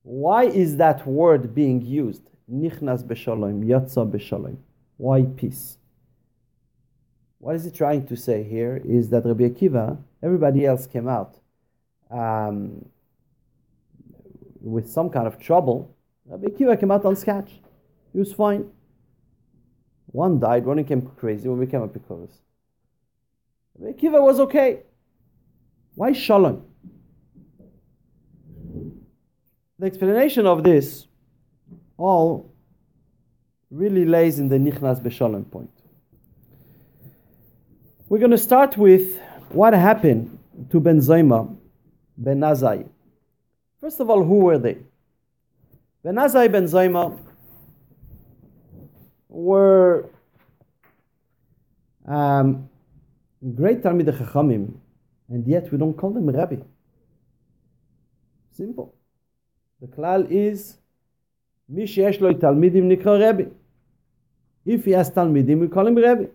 Why 0.04 0.44
is 0.64 0.76
that 0.84 1.08
word 1.08 1.56
being 1.56 1.80
used? 1.82 2.24
Nichnas 2.52 3.02
Beshalom, 3.10 3.64
Yatza 3.64 4.04
Beshalom. 4.06 4.58
Why 5.02 5.24
peace? 5.24 5.80
What 7.40 7.56
is 7.56 7.64
he 7.64 7.72
trying 7.72 8.06
to 8.06 8.16
say 8.16 8.44
here 8.44 8.80
is 8.86 9.10
that 9.10 9.26
Rabbi 9.26 9.46
Akiva, 9.50 9.98
everybody 10.22 10.64
else 10.64 10.86
came 10.86 11.08
out 11.08 11.40
um, 12.12 12.86
with 14.62 14.88
some 14.88 15.10
kind 15.10 15.26
of 15.26 15.40
trouble. 15.40 15.98
Rabbi 16.28 16.50
Akiva 16.50 16.80
came 16.80 16.92
out 16.92 17.04
unscathed. 17.04 17.50
He 18.14 18.20
was 18.20 18.32
fine. 18.32 18.70
One 20.06 20.40
died, 20.40 20.66
one 20.66 20.78
became 20.78 21.02
crazy, 21.02 21.50
one 21.50 21.60
became 21.60 21.82
a 21.82 21.86
epicurus. 21.86 22.34
Rabbi 23.80 23.98
Akiva 23.98 24.22
was 24.22 24.40
okay. 24.40 24.84
Why 25.96 26.14
shalom? 26.14 26.64
The 29.80 29.88
explanation 29.88 30.46
of 30.46 30.64
this 30.64 31.08
all 31.98 32.51
really 33.72 34.06
lays 34.06 34.38
in 34.38 34.50
the 34.50 34.58
Nichnas 34.58 35.02
Beshalom 35.02 35.50
point. 35.50 35.72
We're 38.10 38.20
going 38.20 38.32
to 38.32 38.38
start 38.38 38.78
with 38.78 39.18
what 39.50 39.74
happened 39.74 40.38
to 40.70 40.80
Ben 40.82 41.00
Zayma, 41.00 41.56
Ben 42.18 42.42
Azai. 42.42 42.88
First 43.80 44.02
of 44.02 44.10
all, 44.10 44.24
who 44.24 44.40
were 44.40 44.58
they? 44.58 44.78
Ben 46.04 46.16
Azai, 46.16 46.52
Ben 46.52 46.66
Zayma 46.66 47.18
were 49.30 50.10
um, 52.06 52.70
great 53.56 53.82
Talmid 53.82 54.12
Chachamim, 54.18 54.74
and 55.30 55.48
yet 55.48 55.72
we 55.72 55.78
don't 55.78 55.94
call 55.94 56.12
them 56.12 56.30
Rabbi. 56.30 56.58
Simple. 58.52 58.94
The 59.80 59.88
klal 59.88 60.30
is 60.30 60.78
Mi 61.70 61.84
sheyesh 61.84 62.20
lo 62.20 62.34
talmidim 62.34 62.90
nikra 62.90 63.18
Rabbi. 63.18 63.46
If 64.66 64.86
he 64.86 64.92
has 64.92 65.10
talmidim, 65.10 65.60
we 65.60 65.68
call 65.68 65.88
him 65.88 65.96
Rabbi. 65.96 66.26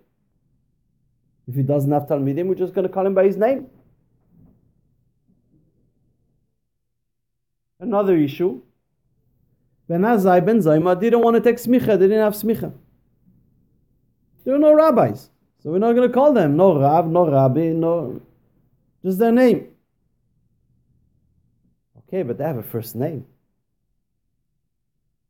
If 1.49 1.54
he 1.54 1.62
doesn't 1.62 1.90
have 1.92 2.06
talmidim, 2.09 2.47
we're 2.47 2.54
just 2.54 2.75
going 2.75 2.87
to 2.87 2.92
call 2.92 3.06
him 3.06 3.14
by 3.14 3.25
his 3.25 3.37
name. 3.37 3.68
Another 7.78 8.16
issue. 8.16 8.62
Ben 9.88 10.00
Azai 10.00 10.45
Ben 10.45 10.59
Zayma 10.59 10.99
didn't 10.99 11.21
want 11.21 11.37
to 11.37 11.40
take 11.40 11.56
smicha. 11.56 11.99
They 11.99 12.09
didn't 12.09 12.25
have 12.25 12.35
smicha. 12.35 12.73
There 14.45 14.54
are 14.54 14.59
no 14.59 14.73
rabbis. 14.73 15.30
So 15.62 15.71
we're 15.71 15.78
not 15.78 15.92
going 15.92 16.09
to 16.09 16.14
call 16.14 16.33
them 16.33 16.56
no 16.56 16.80
Rab, 16.80 17.06
no 17.06 17.28
Rabbi, 17.28 17.73
no. 17.73 18.21
Just 19.04 19.18
their 19.18 19.33
name. 19.33 19.68
Okay, 21.99 22.23
but 22.23 22.38
they 22.38 22.45
have 22.45 22.56
a 22.56 22.62
first 22.62 22.95
name. 22.95 23.26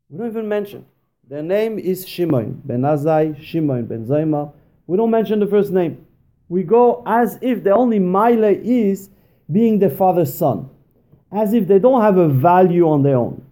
We 0.09 0.19
don't 0.19 0.29
even 0.29 0.49
mention. 0.49 0.85
Their 1.29 1.43
name 1.43 1.79
is 1.79 2.07
Shimon. 2.07 2.63
Ben 2.65 2.83
Azai, 2.83 3.41
Shimon, 3.43 3.87
Ben 3.87 4.07
Zayma. 4.07 4.53
We 4.87 4.97
don't 4.97 5.11
mention 5.11 5.41
the 5.41 5.47
first 5.47 5.73
name. 5.73 6.07
We 6.49 6.63
go 6.63 7.03
as 7.05 7.39
if 7.43 7.65
the 7.65 7.71
only 7.71 7.99
Mile 7.99 8.45
is 8.45 9.11
being 9.51 9.81
the 9.81 9.91
father's 9.91 10.33
son. 10.33 10.71
As 11.33 11.53
if 11.53 11.67
they 11.67 11.81
don't 11.81 12.01
have 12.01 12.17
a 12.17 12.29
value 12.29 12.89
on 12.89 13.03
their 13.03 13.17
own. 13.17 13.45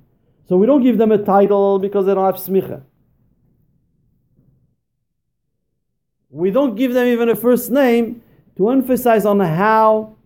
So 0.48 0.56
we 0.56 0.66
don't 0.66 0.82
give 0.82 0.98
them 0.98 1.10
a 1.10 1.18
title 1.18 1.80
because 1.80 2.06
they 2.06 2.14
don't 2.14 2.24
have 2.24 2.36
smicha. 2.36 2.82
We 6.30 6.50
don't 6.52 6.76
give 6.76 6.92
them 6.92 7.06
even 7.08 7.28
a 7.28 7.36
first 7.36 7.70
name 7.70 8.22
to 8.56 8.70
emphasize 8.70 9.26
on 9.26 9.40
how 9.40 10.16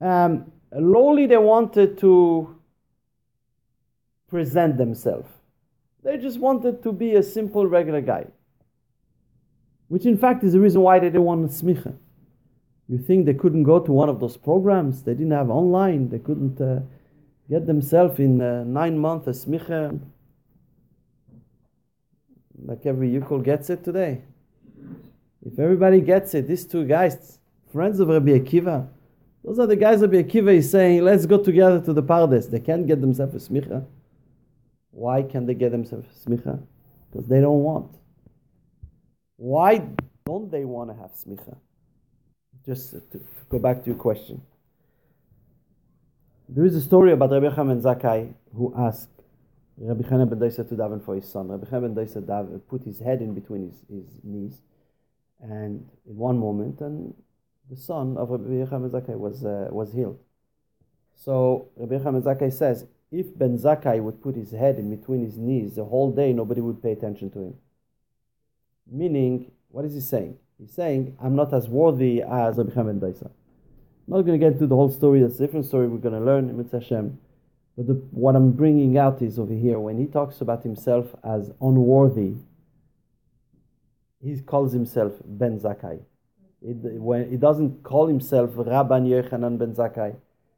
um, 0.00 0.52
lowly 0.72 1.26
they 1.26 1.36
wanted 1.36 1.98
to 1.98 2.56
present 4.28 4.78
themselves. 4.78 5.39
They 6.02 6.16
just 6.16 6.38
wanted 6.38 6.82
to 6.82 6.92
be 6.92 7.14
a 7.14 7.22
simple, 7.22 7.66
regular 7.66 8.00
guy. 8.00 8.26
Which, 9.88 10.06
in 10.06 10.16
fact, 10.16 10.44
is 10.44 10.52
the 10.52 10.60
reason 10.60 10.80
why 10.80 10.98
they 10.98 11.06
didn't 11.06 11.24
want 11.24 11.44
a 11.44 11.48
smicha. 11.48 11.94
You 12.88 12.98
think 12.98 13.26
they 13.26 13.34
couldn't 13.34 13.64
go 13.64 13.80
to 13.80 13.92
one 13.92 14.08
of 14.08 14.20
those 14.20 14.36
programs? 14.36 15.02
They 15.02 15.12
didn't 15.12 15.32
have 15.32 15.50
online. 15.50 16.08
They 16.08 16.18
couldn't 16.18 16.60
uh, 16.60 16.80
get 17.48 17.66
themselves 17.66 18.18
in 18.18 18.40
uh, 18.40 18.64
nine 18.64 18.98
months 18.98 19.26
a 19.26 19.30
smicha. 19.30 20.00
Like 22.64 22.86
every 22.86 23.10
Yukol 23.10 23.44
gets 23.44 23.70
it 23.70 23.84
today. 23.84 24.22
If 25.44 25.58
everybody 25.58 26.00
gets 26.00 26.34
it, 26.34 26.46
these 26.46 26.66
two 26.66 26.84
guys, 26.84 27.38
friends 27.72 28.00
of 28.00 28.08
Rabbi 28.08 28.38
Akiva, 28.38 28.88
those 29.42 29.58
are 29.58 29.66
the 29.66 29.76
guys 29.76 30.00
Rabbi 30.00 30.22
Akiva 30.22 30.54
is 30.54 30.70
saying, 30.70 31.02
let's 31.02 31.26
go 31.26 31.42
together 31.42 31.80
to 31.80 31.92
the 31.92 32.02
Pardes. 32.02 32.50
They 32.50 32.60
can't 32.60 32.86
get 32.86 33.00
themselves 33.00 33.34
a 33.34 33.50
smicha. 33.50 33.84
Why 34.90 35.22
can't 35.22 35.46
they 35.46 35.54
get 35.54 35.70
themselves 35.70 36.06
smicha? 36.24 36.60
Because 37.10 37.28
they 37.28 37.40
don't 37.40 37.62
want. 37.62 37.96
Why 39.36 39.88
don't 40.26 40.50
they 40.50 40.64
want 40.64 40.90
to 40.90 40.96
have 40.96 41.12
smicha? 41.12 41.56
Just 42.66 42.90
to, 42.90 43.00
to, 43.00 43.20
go 43.48 43.58
back 43.58 43.82
to 43.82 43.86
your 43.86 43.96
question. 43.96 44.42
There 46.48 46.64
is 46.64 46.74
a 46.74 46.82
story 46.82 47.12
about 47.12 47.30
Rabbi 47.30 47.54
Chaim 47.54 47.80
Zakkai 47.80 48.34
who 48.54 48.74
asked 48.76 49.08
Rabbi 49.78 50.06
Chaim 50.08 50.28
ben 50.28 50.38
Dosa 50.38 50.68
to 50.68 50.74
daven 50.74 51.02
for 51.04 51.14
his 51.14 51.30
son. 51.30 51.48
Rabbi 51.48 51.70
Chaim 51.70 51.94
ben 51.94 51.94
Dosa 51.94 52.60
put 52.68 52.84
his 52.84 52.98
head 52.98 53.22
in 53.22 53.34
between 53.34 53.70
his, 53.70 53.84
his 53.88 54.18
knees, 54.22 54.60
and 55.40 55.88
in 56.06 56.16
one 56.16 56.38
moment, 56.38 56.80
and 56.80 57.14
the 57.70 57.76
son 57.76 58.16
of 58.18 58.30
Rabbi 58.30 58.68
Chaim 58.68 58.88
ben 58.88 58.90
Zakkai 58.90 59.16
was 59.16 59.44
uh, 59.44 59.68
was 59.70 59.92
healed. 59.92 60.18
So 61.14 61.68
Rabbi 61.76 62.02
Chaim 62.02 62.20
ben 62.20 62.22
Zakkai 62.22 62.52
says, 62.52 62.86
if 63.12 63.36
Ben 63.36 63.58
Zakkai 63.58 64.00
would 64.00 64.22
put 64.22 64.36
his 64.36 64.52
head 64.52 64.78
in 64.78 64.94
between 64.94 65.24
his 65.24 65.36
knees 65.36 65.74
the 65.74 65.84
whole 65.84 66.12
day, 66.12 66.32
nobody 66.32 66.60
would 66.60 66.82
pay 66.82 66.92
attention 66.92 67.30
to 67.30 67.38
him. 67.40 67.54
Meaning, 68.90 69.50
what 69.68 69.84
is 69.84 69.94
he 69.94 70.00
saying? 70.00 70.36
He's 70.58 70.72
saying, 70.72 71.16
I'm 71.20 71.34
not 71.34 71.52
as 71.52 71.68
worthy 71.68 72.22
as 72.22 72.56
Rabbi 72.56 72.74
Chaim 72.74 72.86
ben 72.86 73.00
Dosa. 73.00 73.26
I'm 73.26 74.16
not 74.16 74.22
going 74.22 74.38
to 74.38 74.44
get 74.44 74.52
into 74.52 74.66
the 74.66 74.76
whole 74.76 74.90
story, 74.90 75.20
that's 75.20 75.36
a 75.36 75.38
different 75.38 75.66
story 75.66 75.88
we're 75.88 75.98
going 75.98 76.18
to 76.18 76.24
learn 76.24 76.48
in 76.48 76.56
Mitzvah 76.56 76.80
Hashem. 76.80 77.18
But 77.76 77.86
the, 77.86 77.94
what 78.10 78.36
I'm 78.36 78.52
bringing 78.52 78.98
out 78.98 79.22
is 79.22 79.38
over 79.38 79.54
here, 79.54 79.78
when 79.78 79.98
he 79.98 80.06
talks 80.06 80.40
about 80.40 80.62
himself 80.62 81.14
as 81.24 81.50
unworthy, 81.60 82.34
he 84.22 84.38
calls 84.40 84.72
himself 84.72 85.14
Ben 85.24 85.58
Zakkai. 85.58 86.00
It, 86.62 86.76
when, 87.00 87.30
he 87.30 87.36
doesn't 87.36 87.82
call 87.82 88.06
himself 88.06 88.50
Rabban 88.50 89.08
Yochanan 89.08 89.58
Ben 89.58 89.74
Zakkai, 89.74 90.14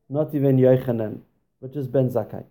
not 0.09 0.35
even 0.35 0.57
Yochanan 0.57 1.21
but 1.62 1.73
just 1.73 1.92
Ben 1.92 2.11
Zakkai. 2.11 2.45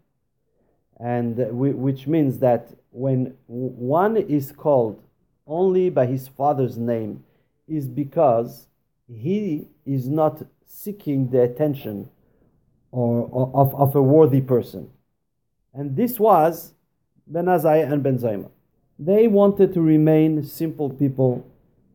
And 0.97 1.39
uh, 1.39 1.45
which 1.45 2.07
means 2.07 2.39
that 2.39 2.71
when 2.91 3.35
one 3.47 4.15
is 4.15 4.51
called 4.51 5.03
only 5.45 5.89
by 5.89 6.05
his 6.05 6.29
father's 6.29 6.77
name, 6.77 7.23
is 7.67 7.87
because 7.87 8.67
he 9.07 9.67
is 9.85 10.07
not 10.07 10.41
seeking 10.65 11.29
the 11.29 11.41
attention 11.41 12.09
or, 12.91 13.27
or 13.31 13.51
of, 13.53 13.75
of 13.75 13.95
a 13.95 14.01
worthy 14.01 14.41
person. 14.41 14.89
And 15.73 15.95
this 15.95 16.19
was 16.19 16.73
Ben 17.27 17.45
Azai 17.45 17.89
and 17.89 18.03
Ben 18.03 18.17
Zayma. 18.17 18.49
They 18.99 19.27
wanted 19.27 19.73
to 19.73 19.81
remain 19.81 20.43
simple 20.43 20.89
people. 20.89 21.45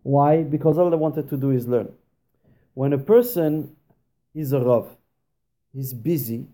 Why? 0.02 0.42
Because 0.42 0.78
all 0.78 0.90
they 0.90 0.96
wanted 0.96 1.28
to 1.30 1.36
do 1.36 1.50
is 1.50 1.68
learn. 1.68 1.92
When 2.74 2.92
a 2.92 2.98
person 2.98 3.76
is 4.34 4.52
a 4.52 4.60
Rav, 4.60 4.88
he's 5.72 5.94
busy, 5.94 6.46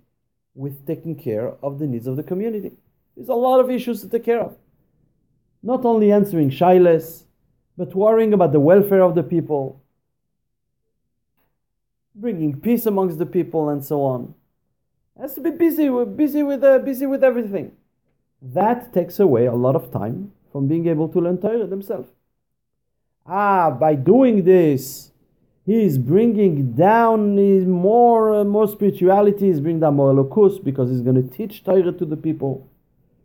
with 0.55 0.87
taking 0.87 1.17
care 1.17 1.55
of 1.63 1.79
the 1.79 1.87
needs 1.87 2.07
of 2.07 2.17
the 2.17 2.23
community. 2.23 2.73
There's 3.17 3.29
a 3.29 3.35
lot 3.35 3.61
of 3.61 3.71
issues 3.71 4.01
to 4.03 4.09
take 4.09 4.25
care 4.25 4.41
of. 4.41 4.57
Not 5.63 5.85
only 5.85 6.13
answering 6.13 6.51
shilas, 6.51 7.25
but 7.77 7.95
worrying 7.95 8.33
about 8.33 8.53
the 8.53 8.61
welfare 8.61 9.03
of 9.03 9.15
the 9.15 9.23
people, 9.23 9.83
bringing 12.15 12.61
peace 12.61 12.87
amongst 12.87 13.19
the 13.19 13.27
people, 13.27 13.69
and 13.69 13.85
so 13.85 14.03
on. 14.03 14.35
Has 15.19 15.35
to 15.35 15.41
be 15.41 15.51
busy, 15.51 15.89
busy 16.17 16.43
with, 16.43 16.65
uh, 16.65 16.79
busy 16.79 17.07
with 17.07 17.23
everything. 17.23 17.73
That 18.41 18.93
takes 18.93 19.21
away 19.21 19.47
a 19.47 19.55
lot 19.55 19.77
of 19.77 19.93
time 19.93 20.33
from 20.51 20.67
being 20.67 20.89
able 20.89 21.09
to 21.09 21.21
learn 21.21 21.39
Torah 21.39 21.67
themselves. 21.67 22.09
Ah, 23.25 23.71
by 23.71 23.95
doing 23.95 24.43
this, 24.43 25.12
he 25.65 25.85
is 25.85 25.97
bringing 25.97 26.73
down 26.73 27.37
more 27.71 28.35
uh, 28.35 28.45
more 28.45 28.67
spirituality. 28.67 29.47
He's 29.47 29.61
bringing 29.61 29.81
down 29.81 29.95
more 29.95 30.13
elokus 30.13 30.63
because 30.63 30.91
he's 30.91 31.03
going 31.03 31.23
to 31.23 31.37
teach 31.37 31.65
Torah 31.65 31.93
to 31.93 32.05
the 32.05 32.17
people. 32.17 32.69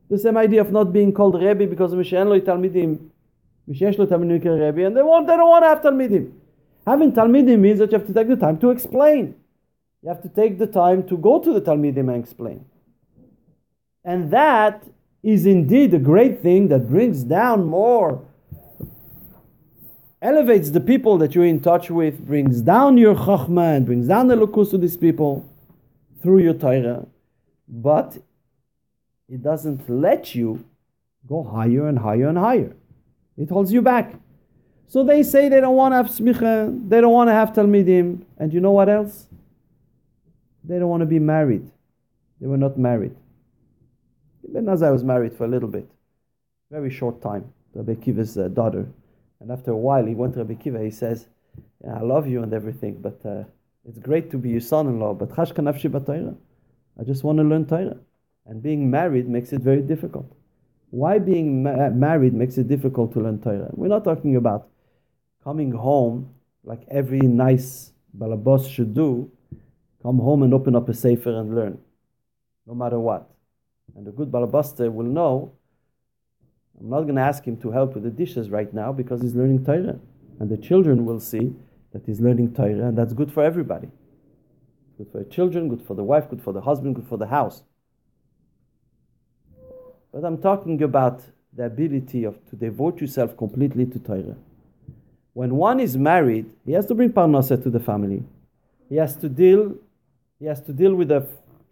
The 0.10 0.20
same 0.20 0.38
idea 0.38 0.62
of 0.62 0.72
not 0.72 0.94
being 0.94 1.12
called 1.12 1.36
Rebbe 1.42 1.68
because 1.68 1.94
Mishen 1.94 2.28
talmidim, 2.42 3.10
Mishesh 3.70 3.96
talmidim 3.96 4.60
Rebbe, 4.66 4.86
and 4.86 4.96
they 4.96 5.02
want 5.02 5.28
they 5.28 5.36
don't 5.36 5.50
want 5.50 5.64
to 5.64 5.70
have 5.70 5.82
talmidim. 5.82 6.32
Having 6.86 7.14
talmidim 7.14 7.60
means 7.60 7.80
that 7.80 7.92
you 7.92 7.98
have 7.98 8.08
to 8.08 8.14
take 8.14 8.28
the 8.28 8.36
time 8.36 8.58
to 8.60 8.70
explain. 8.70 9.36
You 10.04 10.10
have 10.10 10.22
to 10.22 10.30
take 10.30 10.60
the 10.60 10.68
time 10.68 11.08
to 11.08 11.18
go 11.18 11.40
to 11.40 11.54
the 11.54 11.62
talmidim 11.62 12.14
and 12.14 12.24
explain. 12.24 12.66
And 14.06 14.32
that 14.32 14.84
is 15.24 15.46
indeed 15.46 15.94
a 15.94 16.00
great 16.00 16.42
thing 16.42 16.70
that 16.70 16.88
brings 16.88 17.24
down 17.24 17.66
more, 17.66 18.24
elevates 20.22 20.72
the 20.72 20.80
people 20.80 21.18
that 21.20 21.36
you're 21.36 21.46
in 21.46 21.60
touch 21.60 21.90
with, 21.90 22.26
brings 22.26 22.62
down 22.62 22.98
your 22.98 23.16
chachma 23.16 23.76
and 23.76 23.86
brings 23.86 24.08
down 24.08 24.28
the 24.28 24.36
lukus 24.36 24.72
to 24.72 24.78
these 24.78 24.98
people 24.98 25.48
through 26.22 26.40
your 26.40 26.54
Torah. 26.54 27.06
But 27.68 28.18
it 29.30 29.44
doesn't 29.44 29.90
let 29.90 30.34
you 30.34 30.64
go 31.28 31.44
higher 31.44 31.88
and 31.88 32.00
higher 32.00 32.30
and 32.30 32.38
higher. 32.38 32.76
It 33.38 33.50
holds 33.50 33.72
you 33.72 33.82
back. 33.82 34.16
So 34.88 35.04
they 35.04 35.22
say 35.22 35.50
they 35.50 35.60
don't 35.60 35.76
want 35.76 35.92
to 35.92 35.98
have 35.98 36.08
smicha, 36.08 36.90
they 36.90 37.02
don't 37.02 37.12
want 37.12 37.30
to 37.30 37.34
have 37.34 37.52
talmidim, 37.52 38.24
and 38.38 38.54
you 38.54 38.62
know 38.62 38.72
what 38.72 38.88
else? 38.88 39.28
They 40.64 40.80
don't 40.80 40.88
want 40.88 41.02
to 41.02 41.06
be 41.06 41.20
married. 41.20 41.70
They 42.40 42.48
were 42.48 42.58
not 42.58 42.78
married. 42.78 43.16
Ben 44.48 44.66
Azai 44.66 44.92
was 44.92 45.04
married 45.04 45.34
for 45.34 45.44
a 45.44 45.48
little 45.48 45.68
bit, 45.68 45.90
very 46.72 46.90
short 46.90 47.22
time, 47.22 47.52
to 47.74 47.96
Kiva's 47.96 48.38
uh, 48.38 48.48
daughter. 48.48 48.88
And 49.40 49.52
after 49.52 49.72
a 49.72 49.78
while, 49.78 50.06
he 50.06 50.16
went 50.16 50.34
to 50.34 50.40
Rabbi 50.40 50.56
Kiva. 50.56 50.84
He 50.84 50.92
says, 50.92 51.28
yeah, 51.84 51.96
"I 51.96 52.02
love 52.02 52.28
you 52.28 52.44
and 52.44 52.54
everything, 52.54 53.02
but 53.02 53.20
uh, 53.26 53.44
it's 53.88 54.00
great 54.00 54.32
to 54.32 54.38
be 54.38 54.50
your 54.50 54.62
son-in-law. 54.62 55.14
But 55.16 55.30
chashka 55.30 55.62
nafshi 55.64 56.38
I 57.00 57.04
just 57.04 57.24
want 57.24 57.38
to 57.38 57.44
learn 57.44 57.66
Torah, 57.66 57.98
and 58.46 58.62
being 58.62 58.90
married 58.90 59.30
makes 59.30 59.54
it 59.54 59.62
very 59.62 59.82
difficult. 59.82 60.32
Why 60.90 61.20
being 61.20 61.64
ma- 61.64 61.90
married 61.90 62.34
makes 62.34 62.58
it 62.58 62.68
difficult 62.68 63.14
to 63.14 63.20
learn 63.20 63.40
Torah? 63.40 63.70
We're 63.74 63.88
not 63.88 64.04
talking 64.04 64.36
about 64.36 64.70
coming 65.44 65.72
home 65.72 66.34
like 66.64 66.82
every 66.90 67.20
nice 67.20 67.92
balabos 68.18 68.70
should 68.70 68.94
do. 68.94 69.32
Come 70.02 70.20
home 70.20 70.44
and 70.44 70.54
open 70.54 70.76
up 70.76 70.90
a 70.90 70.94
sefer 70.94 71.38
and 71.38 71.56
learn, 71.56 71.78
no 72.66 72.74
matter 72.74 73.00
what. 73.00 73.30
And 73.96 74.06
the 74.06 74.12
good 74.12 74.32
balabaster 74.32 74.92
will 74.92 75.06
know. 75.06 75.54
I'm 76.80 76.90
not 76.90 77.02
going 77.02 77.16
to 77.16 77.22
ask 77.22 77.44
him 77.44 77.58
to 77.58 77.72
help 77.72 77.96
with 77.96 78.04
the 78.04 78.12
dishes 78.12 78.50
right 78.50 78.72
now 78.74 78.92
because 78.92 79.22
he's 79.22 79.36
learning 79.36 79.66
Torah, 79.66 80.00
and 80.40 80.50
the 80.50 80.58
children 80.58 81.06
will 81.06 81.20
see 81.20 81.54
that 81.92 82.06
he's 82.06 82.20
learning 82.20 82.54
Torah, 82.54 82.90
and 82.90 82.98
that's 82.98 83.14
good 83.14 83.32
for 83.32 83.44
everybody. 83.44 83.90
Good 84.98 85.12
for 85.12 85.20
the 85.20 85.26
children, 85.26 85.70
good 85.70 85.82
for 85.82 85.96
the 85.96 86.04
wife, 86.04 86.30
good 86.30 86.42
for 86.42 86.54
the 86.54 86.62
husband, 86.62 86.96
good 86.96 87.08
for 87.08 87.18
the 87.18 87.28
house. 87.28 87.64
But 90.12 90.24
I'm 90.24 90.38
talking 90.40 90.82
about 90.84 91.22
the 91.54 91.66
ability 91.66 92.24
of 92.24 92.44
to 92.50 92.56
devote 92.56 93.02
yourself 93.02 93.36
completely 93.38 93.86
to 93.86 94.00
Torah. 94.00 94.38
When 95.34 95.56
one 95.56 95.80
is 95.80 95.98
married, 95.98 96.50
he 96.66 96.72
has 96.74 96.86
to 96.88 96.96
bring 96.96 97.12
parnasa 97.12 97.62
to 97.62 97.70
the 97.70 97.80
family. 97.80 98.24
He 98.90 98.96
has 98.96 99.16
to 99.18 99.30
deal, 99.30 99.76
he 100.40 100.46
has 100.46 100.62
to 100.62 100.74
deal 100.74 100.96
with 100.96 101.10
the 101.10 101.28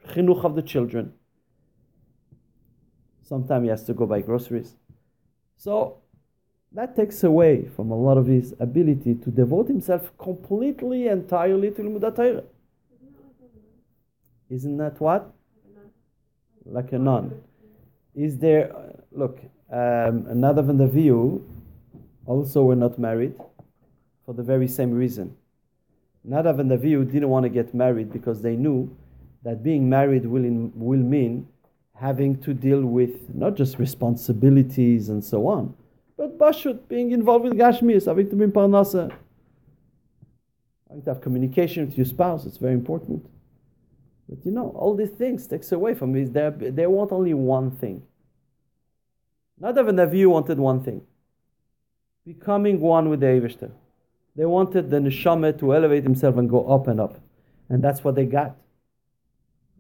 chinuch 0.10 0.44
of 0.44 0.56
the 0.56 0.62
children. 0.62 1.14
Sometimes 3.24 3.64
he 3.64 3.70
has 3.70 3.84
to 3.86 3.94
go 3.94 4.06
buy 4.06 4.22
groceries. 4.22 4.76
So 5.58 5.98
that 6.72 6.96
takes 6.96 7.24
away 7.24 7.66
from 7.76 7.92
a 7.92 7.96
lot 7.96 8.18
of 8.18 8.28
his 8.28 8.54
ability 8.60 9.16
to 9.16 9.30
devote 9.32 9.68
himself 9.68 10.12
completely, 10.18 11.08
entirely 11.08 11.72
to 11.72 11.82
Limudat 11.82 12.16
Torah. 12.16 12.44
Isn't 14.50 14.78
that 14.78 15.00
what? 15.00 15.34
Like 16.66 16.92
a 16.92 17.00
nun. 17.00 17.42
Is 18.14 18.38
there, 18.38 18.72
look, 19.12 19.40
um, 19.72 20.26
another 20.30 20.62
than 20.62 20.78
the 20.78 20.88
view, 20.88 21.46
also 22.26 22.64
were 22.64 22.76
not 22.76 22.98
married 22.98 23.36
for 24.26 24.34
the 24.34 24.44
very 24.44 24.68
same 24.68 24.92
reason. 24.92 25.36
Nadav 26.28 26.60
and 26.60 26.72
Avihu 26.72 27.10
didn't 27.10 27.30
want 27.30 27.44
to 27.44 27.50
get 27.50 27.74
married 27.74 28.12
because 28.12 28.42
they 28.42 28.56
knew 28.56 28.96
that 29.44 29.64
being 29.64 29.88
married 29.88 30.26
will, 30.26 30.44
in, 30.44 30.72
will 30.76 31.00
mean 31.00 31.48
having 31.96 32.42
to 32.42 32.54
deal 32.54 32.82
with 32.82 33.34
not 33.34 33.56
just 33.56 33.80
responsibilities 33.80 35.10
and 35.10 35.24
so 35.24 35.48
on, 35.48 35.74
but 36.18 36.38
bashut, 36.38 36.88
being 36.88 37.12
involved 37.12 37.46
with 37.46 37.54
gashmis, 37.54 38.06
having 38.06 38.30
to 38.30 38.36
be 38.36 38.44
in 38.46 38.52
parnasa, 38.52 39.12
having 40.88 41.04
to 41.04 41.10
have 41.10 41.22
communication 41.22 41.86
with 41.86 41.98
your 41.98 42.06
spouse. 42.06 42.46
It's 42.46 42.58
very 42.58 42.74
important. 42.74 43.26
But 44.28 44.46
you 44.46 44.52
know, 44.52 44.70
all 44.76 44.96
these 44.96 45.10
things 45.10 45.48
takes 45.48 45.72
away 45.72 45.94
from 45.94 46.14
me. 46.14 46.24
They, 46.24 46.50
they 46.50 46.88
want 46.88 47.12
only 47.12 47.34
one 47.34 47.72
thing. 47.72 48.04
Nadav 49.62 49.90
and 49.90 50.00
Avihu 50.00 50.28
wanted 50.28 50.60
one 50.60 50.84
thing. 50.84 51.02
Becoming 52.26 52.80
one 52.82 53.10
with 53.10 53.20
the 53.20 53.28
Eivishter. 53.28 53.72
They 54.36 54.46
wanted 54.46 54.90
the 54.90 54.98
neshama 54.98 55.58
to 55.60 55.74
elevate 55.74 56.04
himself 56.04 56.38
and 56.38 56.50
go 56.50 56.68
up 56.68 56.88
and 56.88 57.00
up. 57.00 57.20
And 57.70 57.84
that's 57.84 58.04
what 58.04 58.16
they 58.16 58.26
got. 58.26 58.56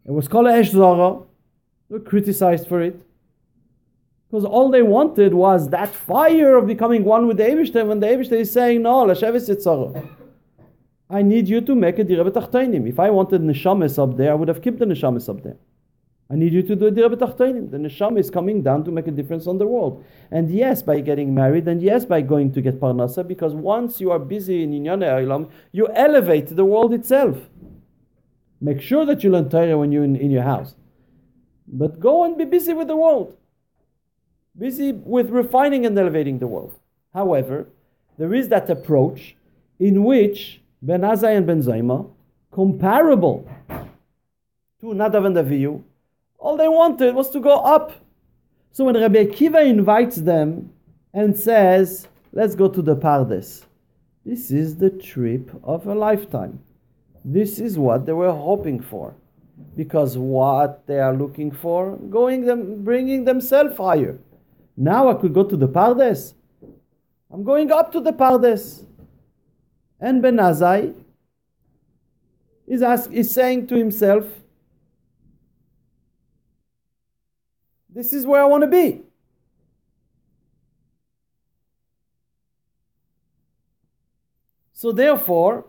It 0.06 0.12
was 0.12 0.28
called 0.28 0.48
Esh 0.48 0.72
Zara. 0.72 1.22
Were 1.89 2.00
criticized 2.00 2.67
for 2.67 2.82
it. 2.82 3.02
Because 4.30 4.45
all 4.45 4.69
they 4.69 4.82
wanted 4.82 5.34
was 5.34 5.69
that 5.69 5.89
fire 5.89 6.58
of 6.58 6.67
becoming 6.67 7.04
one 7.04 7.28
with 7.28 7.38
the 7.38 7.43
Eivishter 7.43 7.86
when 7.86 8.00
the 8.00 8.08
Eivishter 8.08 8.39
is 8.39 8.52
saying, 8.52 8.82
No, 8.82 9.06
Lashevis 9.06 9.50
Yitzhara. 9.50 10.08
I 11.10 11.21
need 11.21 11.48
you 11.48 11.62
to 11.62 11.76
make 11.76 12.00
a 12.00 12.04
Dira 12.04 12.30
B'Tachtainim. 12.30 12.89
If 12.89 13.00
I 13.00 13.12
wanted 13.12 13.41
Neshamis 13.41 14.02
up 14.02 14.17
there, 14.17 14.32
I 14.32 14.36
would 14.36 14.48
have 14.48 14.62
kept 14.62 14.80
the 14.80 14.86
Neshamis 14.86 15.30
up 15.30 15.43
there. 15.43 15.58
I 16.32 16.36
need 16.36 16.54
you 16.54 16.63
to 16.63 16.76
do 16.76 16.88
a 16.88 16.91
Dira 16.91 17.10
B'Tachtainim. 17.10 17.69
The 17.69 17.78
Neshama 17.78 18.17
is 18.17 18.32
coming 18.32 18.63
down 18.63 18.84
to 18.86 18.91
make 18.91 19.06
a 19.06 19.12
difference 19.12 19.45
on 19.45 19.60
the 19.60 19.67
world. 19.67 20.04
And 20.32 20.50
yes, 20.50 20.82
by 20.82 21.00
getting 21.02 21.36
married, 21.36 21.67
and 21.67 21.84
yes, 21.84 22.04
by 22.04 22.21
going 22.21 22.52
to 22.54 22.62
get 22.62 22.80
Parnasa, 22.80 23.28
because 23.28 23.54
once 23.54 24.02
you 24.02 24.10
are 24.10 24.17
busy 24.17 24.63
in 24.63 24.71
Inyan 24.71 25.04
Eilam, 25.04 25.52
you 25.71 25.88
elevate 25.89 26.56
the 26.56 26.65
world 26.65 26.93
itself. 26.93 27.38
Make 28.60 28.82
sure 28.82 29.06
that 29.06 29.24
you 29.24 29.30
learn 29.30 29.50
Torah 29.50 29.78
when 29.78 29.91
you're 29.91 30.04
in, 30.04 30.15
in 30.15 30.32
your 30.32 30.41
house. 30.41 30.76
But 31.67 31.99
go 31.99 32.23
and 32.23 32.38
be 32.38 32.45
busy 32.45 32.73
with 32.73 32.88
the 32.88 32.95
world. 32.95 33.36
Busy 34.58 34.91
with 34.91 35.30
refining 35.30 35.86
and 35.86 35.97
elevating 35.97 36.39
the 36.39 36.47
world. 36.47 36.80
However, 37.13 37.67
there 38.17 38.34
is 38.34 38.49
that 38.49 38.69
approach 38.69 39.36
in 39.80 40.04
which 40.04 40.62
Ben 40.82 41.01
Azai 41.01 41.36
and 41.36 41.47
Ben 41.47 41.62
Zaima, 41.62 42.10
comparable 42.51 43.49
to 44.80 44.86
Nadav 44.86 45.25
and 45.25 45.36
Avihu, 45.36 45.84
all 46.38 46.56
they 46.56 46.67
wanted 46.67 47.15
was 47.15 47.30
to 47.32 47.39
go 47.39 47.58
up. 47.60 47.91
So 48.71 48.86
when 48.86 48.95
Rabbi 48.95 49.25
Akiva 49.25 49.65
invites 49.65 50.17
them 50.17 50.71
and 51.13 51.36
says, 51.36 52.08
Let's 52.32 52.56
go 52.56 52.67
to 52.67 52.82
the 52.82 52.95
Pardes, 52.95 53.63
this 54.25 54.51
is 54.51 54.75
the 54.75 54.89
trip 54.89 55.49
of 55.63 55.88
a 55.88 55.95
lifetime. 55.95 56.60
This 57.23 57.60
is 57.60 57.78
what 57.78 58.06
they 58.06 58.13
were 58.13 58.32
hoping 58.32 58.82
for. 58.82 59.15
Because 59.76 60.18
what 60.18 60.86
they 60.88 61.00
are 61.00 61.15
looking 61.15 61.52
for, 61.52 61.98
going 61.98 62.46
them, 62.46 62.84
bringing 62.84 63.26
themselves 63.26 63.78
higher. 63.78 64.20
Now 64.78 65.10
I 65.10 65.13
could 65.15 65.34
go 65.34 65.44
to 65.44 65.56
the 65.56 65.68
Pardes. 65.68 66.34
I'm 67.32 67.44
going 67.44 67.72
up 67.72 67.91
to 67.94 68.02
the 68.02 68.12
Pardes. 68.12 68.86
And 70.00 70.22
Ben 70.22 70.38
Azai 70.38 70.94
is, 72.68 72.82
ask, 72.82 73.12
is 73.12 73.34
saying 73.34 73.68
to 73.68 73.76
himself, 73.76 74.26
This 77.96 78.12
is 78.12 78.26
where 78.26 78.41
I 78.41 78.46
want 78.46 78.62
to 78.63 78.68
be. 78.68 79.04
So 84.74 84.91
therefore, 84.91 85.65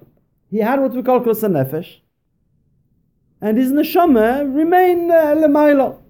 he 0.50 0.58
had 0.58 0.80
what 0.80 0.90
we 0.90 1.04
call 1.04 1.20
Klosa 1.20 1.48
Nefesh, 1.48 2.00
and 3.40 3.58
his 3.58 3.72
neshama 3.72 4.54
remained 4.54 5.10
uh, 5.10 5.34
lemailo. 5.34 6.02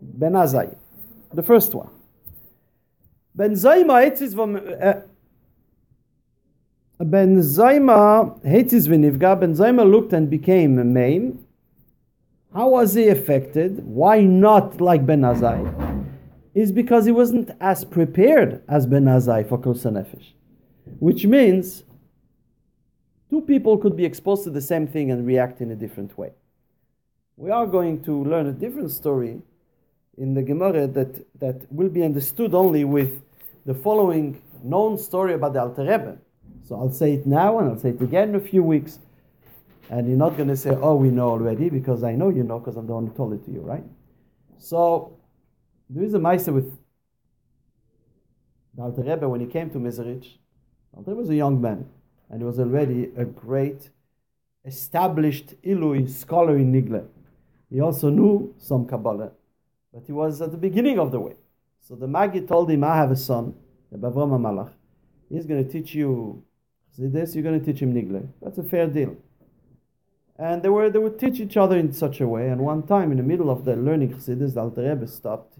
Ben 0.00 0.32
Azai, 0.32 0.76
the 1.32 1.42
first 1.42 1.74
one. 1.74 1.90
Ben 3.34 3.52
Zayma 3.52 4.06
Etzis 4.06 4.34
uh, 4.38 5.00
Ben 7.04 7.38
Zayma 7.38 8.38
Hetzis 8.44 8.86
v'nivga. 8.88 9.40
Ben 9.40 9.54
Zayma 9.54 9.90
looked 9.90 10.12
and 10.12 10.28
became 10.28 10.78
a 10.78 10.84
maim. 10.84 11.44
How 12.52 12.68
was 12.68 12.94
he 12.94 13.08
affected? 13.08 13.84
Why 13.86 14.20
not 14.22 14.80
like 14.80 15.06
Ben 15.06 15.22
Azai? 15.22 16.06
Is 16.52 16.72
because 16.72 17.06
he 17.06 17.12
wasn't 17.12 17.50
as 17.60 17.84
prepared 17.84 18.62
as 18.68 18.84
Ben 18.86 19.04
Azai 19.04 19.48
for 19.48 19.56
Klosa 19.56 19.90
Nefesh. 19.90 20.32
Which 20.98 21.24
means 21.24 21.84
two 23.30 23.40
people 23.40 23.78
could 23.78 23.96
be 23.96 24.04
exposed 24.04 24.44
to 24.44 24.50
the 24.50 24.60
same 24.60 24.86
thing 24.86 25.10
and 25.10 25.26
react 25.26 25.60
in 25.60 25.70
a 25.70 25.76
different 25.76 26.18
way. 26.18 26.32
We 27.36 27.50
are 27.50 27.66
going 27.66 28.02
to 28.04 28.24
learn 28.24 28.46
a 28.46 28.52
different 28.52 28.90
story 28.90 29.40
in 30.18 30.34
the 30.34 30.42
Gemara 30.42 30.86
that, 30.88 31.24
that 31.40 31.72
will 31.72 31.88
be 31.88 32.02
understood 32.02 32.54
only 32.54 32.84
with 32.84 33.22
the 33.64 33.74
following 33.74 34.42
known 34.62 34.98
story 34.98 35.34
about 35.34 35.54
the 35.54 35.60
Alter 35.60 35.82
Rebbe. 35.82 36.18
So 36.64 36.74
I'll 36.76 36.92
say 36.92 37.14
it 37.14 37.26
now 37.26 37.58
and 37.58 37.70
I'll 37.70 37.78
say 37.78 37.90
it 37.90 38.02
again 38.02 38.30
in 38.30 38.34
a 38.34 38.40
few 38.40 38.62
weeks. 38.62 38.98
And 39.88 40.06
you're 40.06 40.18
not 40.18 40.36
going 40.36 40.48
to 40.48 40.56
say, 40.56 40.70
oh, 40.70 40.94
we 40.94 41.08
know 41.08 41.30
already, 41.30 41.68
because 41.68 42.04
I 42.04 42.12
know 42.12 42.28
you 42.28 42.44
know, 42.44 42.60
because 42.60 42.76
I'm 42.76 42.86
the 42.86 42.94
one 42.94 43.08
who 43.08 43.12
told 43.14 43.32
it 43.32 43.44
to 43.46 43.50
you, 43.50 43.60
right? 43.60 43.82
So, 44.58 45.16
there 45.88 46.04
is 46.04 46.14
a 46.14 46.18
Maisa 46.18 46.52
with 46.52 46.76
the 48.76 48.82
Alter 48.82 49.02
Rebbe 49.02 49.28
when 49.28 49.40
he 49.40 49.46
came 49.46 49.68
to 49.70 49.78
Mezerich. 49.78 50.38
Alter 50.96 51.10
Rebbe 51.10 51.20
was 51.20 51.30
a 51.30 51.34
young 51.34 51.60
man, 51.60 51.88
and 52.30 52.40
he 52.40 52.44
was 52.44 52.58
already 52.58 53.10
a 53.16 53.24
great 53.24 53.90
established 54.64 55.54
Ilui 55.62 56.08
scholar 56.08 56.56
in 56.56 56.72
Nigle. 56.72 57.06
He 57.70 57.80
also 57.80 58.10
knew 58.10 58.54
some 58.58 58.86
Kabbalah, 58.86 59.32
but 59.92 60.04
he 60.06 60.12
was 60.12 60.40
at 60.40 60.50
the 60.50 60.58
beginning 60.58 60.98
of 60.98 61.10
the 61.12 61.20
way. 61.20 61.34
So 61.80 61.94
the 61.94 62.06
Maggid 62.06 62.46
told 62.46 62.70
him, 62.70 62.84
I 62.84 62.96
have 62.96 63.10
a 63.10 63.16
son, 63.16 63.54
the 63.90 63.98
Bavram 63.98 64.30
Malach. 64.30 64.70
He's 65.28 65.46
going 65.46 65.64
to 65.64 65.70
teach 65.70 65.94
you 65.94 66.42
this, 66.98 67.34
you're 67.34 67.42
going 67.42 67.58
to 67.58 67.64
teach 67.64 67.80
him 67.80 67.94
Nigle. 67.94 68.28
That's 68.42 68.58
a 68.58 68.62
fair 68.62 68.86
deal. 68.86 69.16
And 70.38 70.62
they 70.62 70.68
were 70.68 70.90
they 70.90 70.98
would 70.98 71.18
teach 71.18 71.40
each 71.40 71.56
other 71.56 71.76
in 71.78 71.92
such 71.92 72.20
a 72.20 72.28
way. 72.28 72.48
And 72.48 72.60
one 72.60 72.82
time, 72.82 73.10
in 73.10 73.18
the 73.18 73.22
middle 73.22 73.50
of 73.50 73.64
the 73.64 73.76
learning 73.76 74.14
Chassidus, 74.14 74.54
the 74.54 74.60
Alter 74.60 74.88
Rebbe 74.88 75.06
stopped 75.06 75.58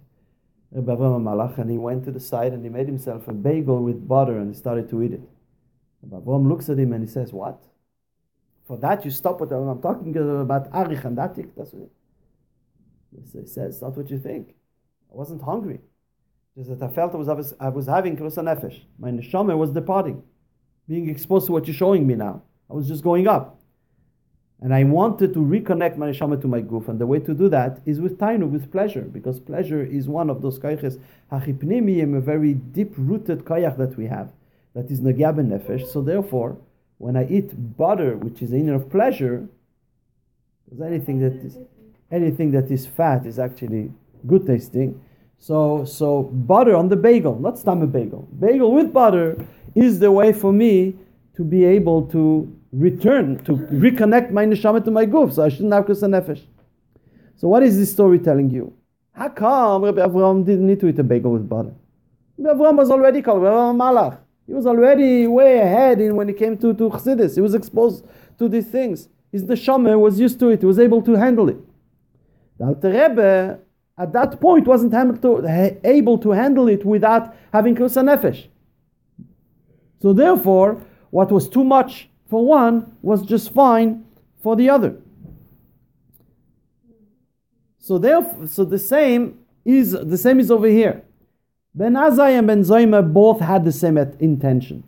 Rabbi 0.72 0.92
Avram 0.92 1.22
Malach, 1.22 1.58
and 1.58 1.70
he 1.70 1.78
went 1.78 2.04
to 2.04 2.10
the 2.10 2.20
side 2.20 2.52
and 2.52 2.62
he 2.64 2.70
made 2.70 2.86
himself 2.86 3.28
a 3.28 3.32
bagel 3.32 3.82
with 3.82 4.06
butter 4.06 4.38
and 4.38 4.54
he 4.54 4.58
started 4.58 4.88
to 4.90 5.02
eat 5.02 5.12
it. 5.12 5.20
Avram 6.08 6.48
looks 6.48 6.68
at 6.68 6.78
him 6.78 6.92
and 6.92 7.04
he 7.04 7.10
says, 7.10 7.32
"What? 7.32 7.62
For 8.66 8.76
that 8.78 9.04
you 9.04 9.10
stop 9.10 9.40
what 9.40 9.52
I'm 9.52 9.80
talking 9.80 10.16
about 10.16 10.70
arich 10.72 11.04
and 11.04 11.16
datik? 11.16 11.48
That's 11.56 11.72
what 11.72 11.90
he 13.12 13.46
says. 13.46 13.82
Not 13.82 13.96
what 13.96 14.10
you 14.10 14.18
think. 14.18 14.54
I 15.12 15.16
wasn't 15.16 15.42
hungry. 15.42 15.80
Just 16.56 16.70
that 16.70 16.82
I 16.82 16.88
felt 16.92 17.14
I 17.14 17.18
was 17.18 17.54
I 17.60 17.68
was 17.68 17.86
having 17.86 18.16
krusa 18.16 18.42
nefesh. 18.42 18.80
My 18.98 19.10
neshama 19.10 19.56
was 19.56 19.70
departing, 19.70 20.22
being 20.88 21.08
exposed 21.08 21.46
to 21.46 21.52
what 21.52 21.66
you're 21.66 21.74
showing 21.74 22.06
me 22.06 22.14
now. 22.14 22.42
I 22.70 22.74
was 22.74 22.88
just 22.88 23.02
going 23.02 23.26
up." 23.28 23.56
And 24.62 24.74
I 24.74 24.84
wanted 24.84 25.32
to 25.32 25.40
reconnect 25.40 25.96
my 25.96 26.08
neshama 26.08 26.40
to 26.42 26.48
my 26.48 26.60
goof, 26.60 26.88
and 26.88 26.98
the 26.98 27.06
way 27.06 27.18
to 27.20 27.32
do 27.34 27.48
that 27.48 27.80
is 27.86 27.98
with 27.98 28.18
tainu, 28.18 28.50
with 28.50 28.70
pleasure, 28.70 29.02
because 29.02 29.40
pleasure 29.40 29.82
is 29.82 30.06
one 30.06 30.28
of 30.28 30.42
those 30.42 30.58
kayches 30.58 31.00
hachipnimiyim, 31.32 32.14
a 32.16 32.20
very 32.20 32.52
deep-rooted 32.54 33.44
kayach 33.44 33.78
that 33.78 33.96
we 33.96 34.06
have, 34.06 34.32
that 34.74 34.90
is 34.90 35.00
nagyab 35.00 35.36
nefesh. 35.36 35.86
So 35.86 36.02
therefore, 36.02 36.58
when 36.98 37.16
I 37.16 37.26
eat 37.26 37.76
butter, 37.76 38.16
which 38.16 38.42
is 38.42 38.52
a 38.52 38.56
union 38.56 38.74
of 38.74 38.90
pleasure, 38.90 39.48
because 40.64 40.80
anything 40.80 41.20
that 41.20 41.34
is 41.44 41.58
anything 42.10 42.50
that 42.52 42.70
is 42.70 42.86
fat 42.86 43.26
is 43.26 43.38
actually 43.38 43.92
good 44.26 44.46
tasting. 44.46 45.00
So 45.38 45.84
so 45.84 46.24
butter 46.24 46.76
on 46.76 46.88
the 46.88 46.96
bagel, 46.96 47.38
not 47.38 47.58
stam 47.58 47.86
bagel. 47.90 48.28
Bagel 48.38 48.72
with 48.72 48.92
butter 48.92 49.44
is 49.74 49.98
the 49.98 50.12
way 50.12 50.32
for 50.32 50.52
me 50.52 50.94
to 51.36 51.44
be 51.44 51.64
able 51.64 52.02
to 52.08 52.54
return, 52.72 53.42
to 53.44 53.52
reconnect 53.56 54.30
my 54.30 54.44
neshama 54.44 54.84
to 54.84 54.90
my 54.90 55.04
goof, 55.04 55.32
so 55.32 55.42
I 55.42 55.48
shouldn't 55.48 55.72
have 55.72 55.86
kus 55.86 56.02
nefesh. 56.02 56.42
So 57.36 57.48
what 57.48 57.62
is 57.62 57.78
this 57.78 57.90
story 57.90 58.18
telling 58.18 58.50
you? 58.50 58.74
How 59.12 59.30
come 59.30 59.84
Rabbi 59.84 60.00
Avraham 60.00 60.44
didn't 60.44 60.66
need 60.66 60.80
to 60.80 60.88
eat 60.88 60.98
a 60.98 61.02
bagel 61.02 61.32
with 61.32 61.48
butter? 61.48 61.74
Rabbi 62.38 62.58
Avraham 62.58 62.76
was 62.76 62.90
already 62.90 63.22
called 63.22 63.42
Rabbi 63.42 63.72
Malach. 63.78 64.18
He 64.50 64.54
was 64.54 64.66
already 64.66 65.28
way 65.28 65.60
ahead 65.60 66.00
in 66.00 66.16
when 66.16 66.26
he 66.26 66.34
came 66.34 66.58
to, 66.58 66.74
to 66.74 66.90
Chassidus. 66.90 67.36
He 67.36 67.40
was 67.40 67.54
exposed 67.54 68.04
to 68.36 68.48
these 68.48 68.66
things. 68.66 69.08
His 69.30 69.44
neshama 69.44 69.96
was 69.96 70.18
used 70.18 70.40
to 70.40 70.48
it. 70.48 70.58
He 70.58 70.66
was 70.66 70.80
able 70.80 71.02
to 71.02 71.12
handle 71.12 71.48
it. 71.48 71.58
The 72.58 72.64
Alter 72.64 72.90
Rebbe, 72.90 73.60
at 73.96 74.12
that 74.12 74.40
point, 74.40 74.66
wasn't 74.66 74.92
able 75.84 76.18
to 76.18 76.30
handle 76.32 76.66
it 76.66 76.84
without 76.84 77.32
having 77.52 77.76
kus 77.76 77.94
nefesh. 77.94 78.48
So 80.02 80.12
therefore, 80.12 80.82
what 81.10 81.30
was 81.30 81.48
too 81.48 81.62
much 81.62 82.08
for 82.28 82.44
one 82.44 82.96
was 83.02 83.22
just 83.24 83.54
fine 83.54 84.04
for 84.42 84.56
the 84.56 84.68
other. 84.68 84.96
So 87.78 87.98
therefore, 87.98 88.48
so 88.48 88.64
the 88.64 88.80
same 88.80 89.38
is 89.64 89.92
the 89.92 90.18
same 90.18 90.40
is 90.40 90.50
over 90.50 90.66
here. 90.66 91.04
Ben 91.80 91.94
Azai 91.94 92.36
and 92.36 92.46
Ben 92.46 92.60
Zoyma 92.60 93.10
both 93.10 93.40
had 93.40 93.64
the 93.64 93.72
same 93.72 93.96
intention, 93.96 94.84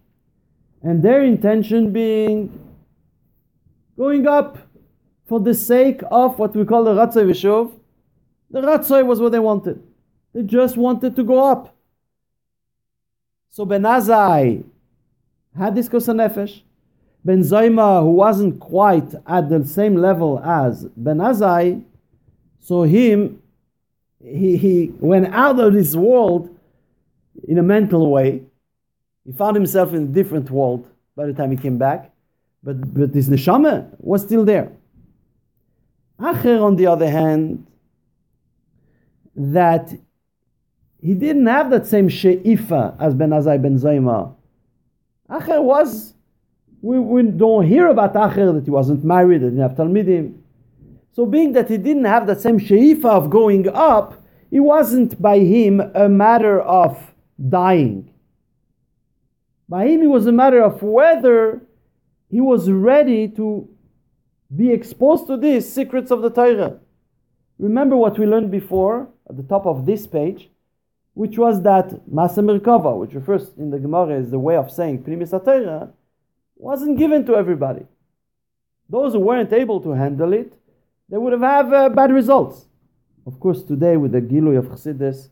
and 0.83 1.02
their 1.02 1.22
intention 1.22 1.90
being 1.90 2.50
going 3.96 4.26
up 4.26 4.59
for 5.26 5.40
the 5.40 5.55
sake 5.55 6.02
of 6.11 6.38
what 6.38 6.55
we 6.55 6.66
call 6.66 6.85
the 6.85 6.92
Ratzai 6.92 7.24
Vishov. 7.24 7.72
The 8.50 8.61
Ratzai 8.61 9.07
was 9.07 9.20
what 9.20 9.33
they 9.33 9.38
wanted. 9.38 9.83
They 10.35 10.42
just 10.42 10.76
wanted 10.76 11.16
to 11.16 11.24
go 11.24 11.42
up. 11.42 11.74
So 13.48 13.64
Ben 13.64 13.85
Azai 13.85 14.62
had 15.57 15.74
this 15.74 15.88
kosa 15.88 16.12
nefesh. 16.12 16.61
Ben 17.24 17.40
Zayma, 17.40 18.02
who 18.02 18.11
wasn't 18.11 18.61
quite 18.61 19.14
at 19.26 19.48
the 19.48 19.64
same 19.64 19.96
level 19.96 20.40
as 20.40 20.85
Ben 20.94 21.16
Azai, 21.16 21.83
so 22.61 22.83
him, 22.83 23.40
he, 24.22 24.59
he 24.59 24.92
went 25.00 25.33
out 25.33 25.59
of 25.59 25.72
this 25.72 25.96
world 25.96 26.51
in 27.46 27.58
a 27.58 27.62
mental 27.62 28.10
way. 28.10 28.42
He 29.24 29.32
found 29.32 29.56
himself 29.56 29.92
in 29.92 30.02
a 30.04 30.06
different 30.06 30.50
world 30.50 30.88
by 31.16 31.26
the 31.26 31.32
time 31.32 31.50
he 31.50 31.56
came 31.56 31.78
back, 31.78 32.10
but, 32.62 32.94
but 32.94 33.14
his 33.14 33.28
neshama 33.28 33.88
was 33.98 34.22
still 34.22 34.44
there. 34.44 34.72
Acher, 36.18 36.62
on 36.62 36.76
the 36.76 36.86
other 36.86 37.10
hand, 37.10 37.66
that 39.34 39.92
he 41.00 41.14
didn't 41.14 41.46
have 41.46 41.70
that 41.70 41.86
same 41.86 42.08
she'ifa 42.08 42.96
as 43.00 43.14
Ben 43.14 43.30
Azai 43.30 43.60
Ben 43.60 43.78
Zayma. 43.78 44.34
Acher 45.30 45.62
was 45.62 46.14
we, 46.82 46.98
we 46.98 47.22
don't 47.22 47.66
hear 47.66 47.86
about 47.88 48.14
Acher 48.14 48.52
that 48.54 48.64
he 48.64 48.70
wasn't 48.70 49.04
married, 49.04 49.40
that 49.40 49.46
he 49.46 49.50
didn't 49.56 49.62
have 49.62 49.76
Talmidim. 49.76 50.38
So, 51.12 51.26
being 51.26 51.52
that 51.52 51.68
he 51.68 51.76
didn't 51.76 52.04
have 52.04 52.26
that 52.26 52.40
same 52.40 52.58
sheifa 52.58 53.04
of 53.04 53.30
going 53.30 53.68
up, 53.68 54.22
it 54.50 54.60
wasn't 54.60 55.20
by 55.20 55.38
him 55.38 55.80
a 55.94 56.08
matter 56.08 56.60
of 56.60 57.12
dying. 57.48 58.12
By 59.68 59.87
him, 59.87 60.02
it 60.02 60.07
was 60.07 60.26
a 60.26 60.33
matter 60.33 60.62
of 60.62 60.83
whether 60.83 61.62
he 62.31 62.40
was 62.40 62.70
ready 62.70 63.28
to 63.28 63.68
be 64.55 64.70
exposed 64.70 65.26
to 65.26 65.37
these 65.37 65.70
secrets 65.72 66.11
of 66.11 66.22
the 66.22 66.31
Torah. 66.31 66.78
Remember 67.59 67.96
what 67.96 68.18
we 68.18 68.26
learned 68.26 68.50
before 68.50 69.09
at 69.28 69.37
the 69.37 69.42
top 69.42 69.66
of 69.66 69.87
this 69.87 70.07
page, 70.07 70.50
which 71.14 71.38
was 71.38 71.62
that 71.62 71.88
Masa 72.11 72.42
Merkava, 72.44 72.98
which 72.98 73.14
refers 73.14 73.50
in 73.57 73.70
the 73.70 73.78
Gemara 73.78 74.18
is 74.18 74.31
the 74.31 74.38
way 74.38 74.57
of 74.57 74.70
saying 74.70 75.05
Pnimis 75.05 75.31
Torah, 75.44 75.90
wasn't 76.57 76.98
given 76.98 77.24
to 77.26 77.37
everybody. 77.37 77.87
Those 78.88 79.14
who 79.14 79.20
weren't 79.20 79.52
able 79.52 79.81
to 79.81 79.92
handle 79.92 80.33
it, 80.33 80.52
they 81.09 81.18
would 81.18 81.33
have 81.33 81.42
had 81.42 81.72
uh, 81.72 81.88
bad 81.88 82.12
results. 82.12 82.66
Of 83.26 83.38
course, 83.38 83.62
today 83.62 83.96
with 83.96 84.12
the 84.12 84.20
Gilui 84.20 84.59
of 84.59 84.66
Chassidus, 84.66 85.28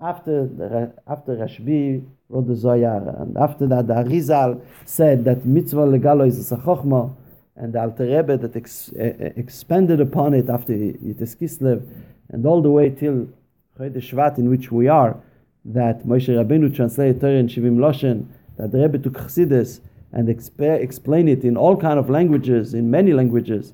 after 0.00 0.46
the, 0.46 0.92
after 1.08 1.36
Rashbi 1.36 2.04
wrote 2.28 2.46
the 2.46 2.54
Zohar, 2.54 3.16
and 3.20 3.36
after 3.36 3.66
that 3.66 3.88
the 3.88 3.94
Arizal 3.94 4.60
said 4.84 5.24
that 5.24 5.44
mitzvah 5.44 5.86
legalo 5.86 6.26
is 6.26 6.52
a 6.52 6.56
sachochma, 6.56 7.14
and 7.56 7.72
the 7.72 7.80
Alter 7.80 8.04
Rebbe 8.04 8.36
that 8.36 8.54
ex, 8.54 8.92
uh, 8.92 9.32
expanded 9.34 10.00
upon 10.00 10.34
it 10.34 10.48
after 10.48 10.72
Yud 10.72 11.18
Tes 11.18 11.34
Kislev, 11.34 11.84
and 12.28 12.46
all 12.46 12.62
the 12.62 12.70
way 12.70 12.90
till 12.90 13.28
Chodesh 13.76 14.10
Shvat 14.12 14.38
in 14.38 14.48
which 14.48 14.70
we 14.70 14.86
are, 14.86 15.20
that 15.64 16.06
Moshe 16.06 16.28
Rabbeinu 16.28 16.74
translated 16.74 17.20
Torah 17.20 17.32
in 17.32 17.48
Shivim 17.48 17.78
Loshen, 17.78 18.26
that 18.56 18.70
the 18.70 18.78
Rebbe 18.78 18.98
took 18.98 19.14
Chassidus 19.14 19.80
and 20.12 20.28
exp- 20.28 20.80
explain 20.80 21.26
it 21.26 21.42
in 21.42 21.56
all 21.56 21.76
kind 21.76 21.98
of 21.98 22.08
languages, 22.08 22.72
in 22.72 22.88
many 22.88 23.12
languages, 23.12 23.72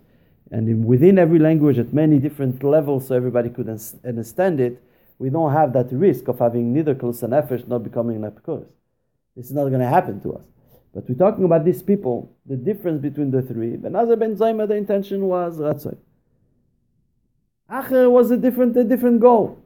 and 0.50 0.68
in, 0.68 0.84
within 0.84 1.18
every 1.18 1.38
language 1.38 1.78
at 1.78 1.92
many 1.92 2.18
different 2.18 2.62
levels, 2.62 3.08
so 3.08 3.14
everybody 3.14 3.50
could 3.50 3.68
understand 3.68 4.60
it. 4.60 4.82
We 5.24 5.30
don't 5.30 5.54
have 5.54 5.72
that 5.72 5.90
risk 5.90 6.28
of 6.28 6.38
having 6.38 6.74
neither 6.74 6.94
Klus 6.94 7.22
and 7.22 7.32
Nefesh 7.32 7.66
not 7.66 7.82
becoming 7.82 8.22
an 8.22 8.30
Epikuris. 8.30 8.66
This 9.34 9.46
is 9.46 9.52
not 9.52 9.70
going 9.70 9.80
to 9.80 9.88
happen 9.88 10.20
to 10.20 10.34
us. 10.34 10.44
But 10.92 11.08
we're 11.08 11.14
talking 11.14 11.46
about 11.46 11.64
these 11.64 11.82
people, 11.82 12.30
the 12.44 12.56
difference 12.56 13.00
between 13.00 13.30
the 13.30 13.40
three. 13.40 13.74
Ben 13.76 13.96
Azar 13.96 14.16
ben 14.16 14.36
Zayma, 14.36 14.68
the 14.68 14.74
intention 14.74 15.24
was 15.24 15.56
Ratzoy. 15.56 15.96
Acher 17.70 18.10
was 18.10 18.32
a 18.32 18.36
different, 18.36 18.76
a 18.76 18.84
different 18.84 19.20
goal. 19.20 19.58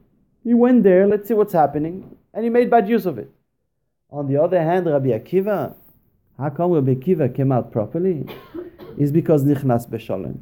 He 0.45 0.53
went 0.53 0.83
there, 0.83 1.05
let's 1.05 1.27
see 1.27 1.33
what's 1.33 1.51
happening, 1.51 2.15
and 2.33 2.45
he 2.45 2.49
made 2.49 2.71
bad 2.71 2.87
use 2.87 3.05
of 3.05 3.17
it. 3.17 3.29
On 4.11 4.29
the 4.29 4.41
other 4.41 4.63
hand, 4.63 4.85
Rabbi 4.85 5.09
Akiva, 5.09 5.75
how 6.37 6.49
come 6.51 6.71
Rabbi 6.71 6.93
Akiva 6.93 7.35
came 7.35 7.51
out 7.51 7.73
properly? 7.73 8.25
Is 8.97 9.11
because 9.11 9.43
Nichnas 9.43 9.89
Beshalem. 9.89 10.39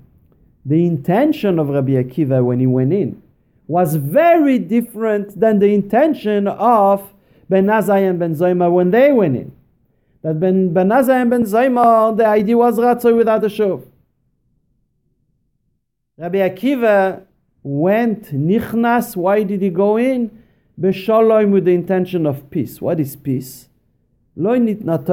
The 0.64 0.86
intention 0.86 1.58
of 1.58 1.70
Rabbi 1.70 1.94
Akiva 1.94 2.46
when 2.46 2.60
he 2.60 2.68
went 2.68 2.94
in 2.94 3.24
was 3.68 3.96
very 3.96 4.58
different 4.58 5.40
than 5.40 5.60
the 5.60 5.74
intention 5.74 6.48
of 6.48 7.14
Ben 7.50 7.68
Azai 7.68 8.10
and 8.10 8.18
Ben 8.18 8.34
Zayma 8.34 8.72
when 8.72 8.92
they 8.92 9.12
went 9.12 9.36
in. 9.36 9.52
That 10.22 10.40
Ben, 10.40 10.74
ben 10.74 10.90
Azai 10.90 11.22
and 11.22 11.30
Ben 11.30 11.44
Zayma, 11.44 12.16
the 12.18 12.26
idea 12.26 12.58
was 12.58 12.80
Ratzoy 12.80 13.16
without 13.16 13.44
a 13.44 13.48
shov. 13.48 13.86
Rabbi 16.18 16.38
Akiva 16.38 17.26
went 17.62 18.34
Nichnas, 18.34 19.16
why 19.16 19.44
did 19.44 19.62
he 19.62 19.70
go 19.70 19.98
in? 19.98 20.44
Beshalom 20.80 21.52
with 21.52 21.66
the 21.66 21.74
intention 21.74 22.26
of 22.26 22.50
peace. 22.50 22.82
What 22.82 23.00
is 23.00 23.16
peace? 23.16 23.68
The 24.36 25.04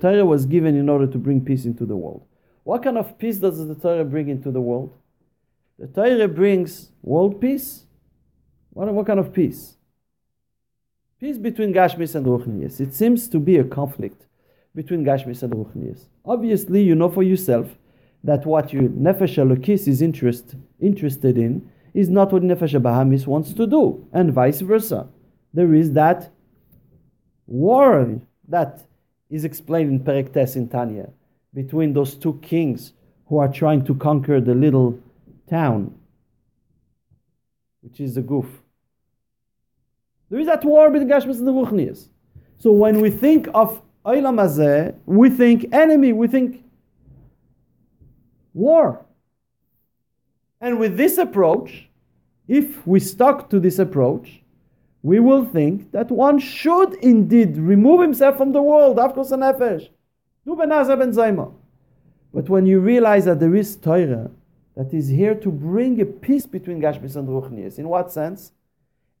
Torah 0.00 0.24
was 0.24 0.46
given 0.46 0.76
in 0.76 0.88
order 0.88 1.06
to 1.06 1.18
bring 1.18 1.44
peace 1.44 1.64
into 1.64 1.84
the 1.84 1.96
world. 1.96 2.22
What 2.62 2.82
kind 2.84 2.96
of 2.96 3.18
peace 3.18 3.38
does 3.38 3.66
the 3.66 3.74
Torah 3.74 4.04
bring 4.04 4.28
into 4.28 4.50
the 4.50 4.60
world? 4.60 4.92
The 5.80 5.86
Torah 5.86 6.28
brings 6.28 6.90
world 7.02 7.40
peace. 7.40 7.86
What, 8.68 8.92
what 8.92 9.06
kind 9.06 9.18
of 9.18 9.32
peace? 9.32 9.76
Peace 11.18 11.38
between 11.38 11.72
Gashmis 11.72 12.14
and 12.14 12.26
Ruchnius. 12.26 12.80
It 12.80 12.92
seems 12.92 13.28
to 13.28 13.38
be 13.38 13.56
a 13.56 13.64
conflict 13.64 14.26
between 14.74 15.06
Gashmis 15.06 15.42
and 15.42 15.54
Ruchnias. 15.54 16.04
Obviously, 16.22 16.82
you 16.82 16.94
know 16.94 17.08
for 17.08 17.22
yourself 17.22 17.78
that 18.22 18.44
what 18.44 18.74
your 18.74 18.90
Nefesh 18.90 19.38
Elokis 19.38 19.88
is 19.88 20.02
interest, 20.02 20.54
interested 20.80 21.38
in 21.38 21.70
is 21.94 22.10
not 22.10 22.30
what 22.30 22.42
Nefesh 22.42 22.78
Bahamis 22.78 23.26
wants 23.26 23.54
to 23.54 23.66
do, 23.66 24.06
and 24.12 24.34
vice 24.34 24.60
versa. 24.60 25.08
There 25.54 25.72
is 25.72 25.92
that 25.94 26.30
war 27.46 28.20
that 28.48 28.82
is 29.30 29.46
explained 29.46 29.90
in 29.90 30.00
Perek 30.00 30.34
Tes 30.34 30.56
in 30.56 30.68
Tanya 30.68 31.08
between 31.54 31.94
those 31.94 32.16
two 32.16 32.38
kings 32.42 32.92
who 33.28 33.38
are 33.38 33.48
trying 33.48 33.82
to 33.86 33.94
conquer 33.94 34.42
the 34.42 34.54
little 34.54 35.00
town, 35.50 35.94
which 37.82 38.00
is 38.00 38.14
the 38.14 38.22
goof. 38.22 38.46
There 40.30 40.38
is 40.38 40.46
that 40.46 40.64
war 40.64 40.90
between 40.90 41.08
Gashmis 41.08 41.38
and 41.38 41.48
the 41.48 41.52
Ruchnias. 41.52 42.06
So 42.58 42.70
when 42.70 43.00
we 43.00 43.10
think 43.10 43.48
of 43.52 43.82
Olam 44.06 44.36
Hazeh, 44.36 44.94
we 45.04 45.28
think 45.28 45.66
enemy, 45.72 46.12
we 46.12 46.28
think 46.28 46.64
war. 48.54 49.04
And 50.60 50.78
with 50.78 50.96
this 50.96 51.18
approach, 51.18 51.88
if 52.46 52.86
we 52.86 53.00
stuck 53.00 53.50
to 53.50 53.58
this 53.58 53.78
approach, 53.78 54.42
we 55.02 55.18
will 55.18 55.44
think 55.44 55.90
that 55.92 56.10
one 56.10 56.38
should 56.38 56.94
indeed 56.94 57.56
remove 57.56 58.02
himself 58.02 58.36
from 58.36 58.52
the 58.52 58.62
world, 58.62 58.98
Afkos 58.98 59.32
and 59.32 59.42
But 62.34 62.48
when 62.48 62.66
you 62.66 62.80
realize 62.80 63.24
that 63.24 63.40
there 63.40 63.54
is 63.54 63.76
Torah 63.76 64.30
that 64.76 64.94
is 64.94 65.08
here 65.08 65.34
to 65.34 65.50
bring 65.50 66.00
a 66.00 66.06
peace 66.06 66.46
between 66.46 66.80
Gashmis 66.80 67.16
and 67.16 67.28
Ruchnias, 67.28 67.78
in 67.78 67.88
what 67.88 68.12
sense? 68.12 68.52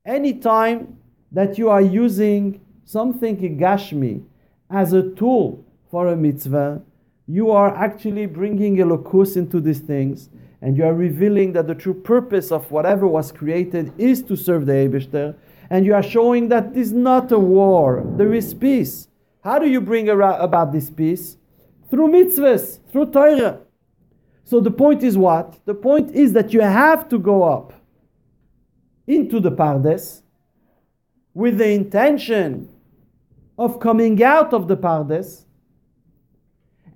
Any 0.04 0.34
time 0.34 0.98
that 1.32 1.58
you 1.58 1.68
are 1.68 1.82
using 1.82 2.60
something 2.84 3.36
Gashmi 3.58 4.22
as 4.70 4.92
a 4.92 5.10
tool 5.10 5.64
for 5.90 6.08
a 6.08 6.16
mitzvah, 6.16 6.82
you 7.26 7.50
are 7.50 7.74
actually 7.76 8.26
bringing 8.26 8.80
a 8.80 8.84
locus 8.84 9.36
into 9.36 9.60
these 9.60 9.80
things 9.80 10.30
and 10.62 10.76
you 10.76 10.84
are 10.84 10.94
revealing 10.94 11.52
that 11.52 11.66
the 11.66 11.74
true 11.74 11.94
purpose 11.94 12.50
of 12.50 12.70
whatever 12.70 13.06
was 13.06 13.32
created 13.32 13.92
is 13.98 14.22
to 14.22 14.36
serve 14.36 14.66
the 14.66 14.72
Eibishter 14.72 15.34
and 15.70 15.86
you 15.86 15.94
are 15.94 16.02
showing 16.02 16.48
that 16.48 16.74
this 16.74 16.88
is 16.88 16.92
not 16.92 17.30
a 17.30 17.38
war, 17.38 18.04
there 18.16 18.34
is 18.34 18.52
peace. 18.52 19.08
How 19.42 19.58
do 19.58 19.68
you 19.68 19.80
bring 19.80 20.08
about 20.08 20.72
this 20.72 20.90
peace? 20.90 21.36
Through 21.88 22.08
mitzvahs, 22.08 22.80
through 22.90 23.06
Torah. 23.12 23.60
So 24.50 24.58
the 24.58 24.72
point 24.72 25.04
is 25.04 25.16
what? 25.16 25.64
The 25.64 25.74
point 25.74 26.10
is 26.10 26.32
that 26.32 26.52
you 26.52 26.60
have 26.60 27.08
to 27.10 27.20
go 27.20 27.44
up 27.44 27.72
into 29.06 29.38
the 29.38 29.52
Pardes 29.52 30.22
with 31.34 31.58
the 31.58 31.70
intention 31.70 32.68
of 33.56 33.78
coming 33.78 34.20
out 34.24 34.52
of 34.52 34.66
the 34.66 34.76
Pardes 34.76 35.44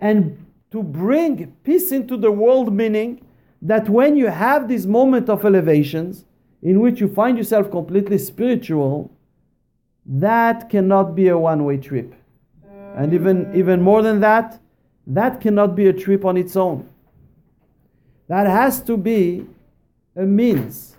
and 0.00 0.44
to 0.72 0.82
bring 0.82 1.54
peace 1.62 1.92
into 1.92 2.16
the 2.16 2.32
world, 2.32 2.74
meaning 2.74 3.24
that 3.62 3.88
when 3.88 4.16
you 4.16 4.26
have 4.26 4.66
this 4.66 4.84
moment 4.84 5.30
of 5.30 5.44
elevations 5.44 6.24
in 6.60 6.80
which 6.80 7.00
you 7.00 7.06
find 7.06 7.38
yourself 7.38 7.70
completely 7.70 8.18
spiritual, 8.18 9.12
that 10.04 10.68
cannot 10.68 11.14
be 11.14 11.28
a 11.28 11.38
one 11.38 11.64
way 11.64 11.76
trip. 11.76 12.16
And 12.96 13.14
even, 13.14 13.52
even 13.54 13.80
more 13.80 14.02
than 14.02 14.18
that, 14.22 14.58
that 15.06 15.40
cannot 15.40 15.76
be 15.76 15.86
a 15.86 15.92
trip 15.92 16.24
on 16.24 16.36
its 16.36 16.56
own. 16.56 16.88
That 18.28 18.46
has 18.46 18.82
to 18.82 18.96
be 18.96 19.46
a 20.16 20.22
means. 20.22 20.96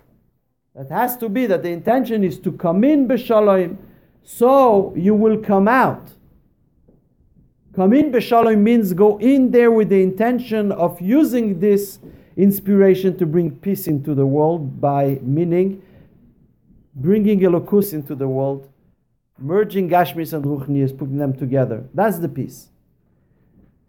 That 0.74 0.90
has 0.90 1.16
to 1.18 1.28
be 1.28 1.46
that 1.46 1.62
the 1.62 1.70
intention 1.70 2.22
is 2.22 2.38
to 2.40 2.52
come 2.52 2.84
in 2.84 3.08
b'shalom, 3.08 3.78
so 4.22 4.92
you 4.96 5.14
will 5.14 5.38
come 5.38 5.68
out. 5.68 6.12
Come 7.74 7.92
in 7.92 8.12
b'shalom 8.12 8.58
means 8.58 8.92
go 8.92 9.18
in 9.18 9.50
there 9.50 9.70
with 9.70 9.88
the 9.88 10.02
intention 10.02 10.72
of 10.72 11.00
using 11.00 11.60
this 11.60 11.98
inspiration 12.36 13.16
to 13.18 13.26
bring 13.26 13.50
peace 13.50 13.86
into 13.86 14.14
the 14.14 14.26
world 14.26 14.80
by 14.80 15.18
meaning 15.22 15.82
bringing 16.96 17.40
Elokus 17.40 17.92
into 17.92 18.14
the 18.14 18.26
world, 18.26 18.68
merging 19.38 19.88
Gashmis 19.88 20.32
and 20.32 20.44
Ruchnias, 20.44 20.96
putting 20.96 21.18
them 21.18 21.36
together. 21.36 21.84
That's 21.94 22.18
the 22.18 22.28
peace. 22.28 22.70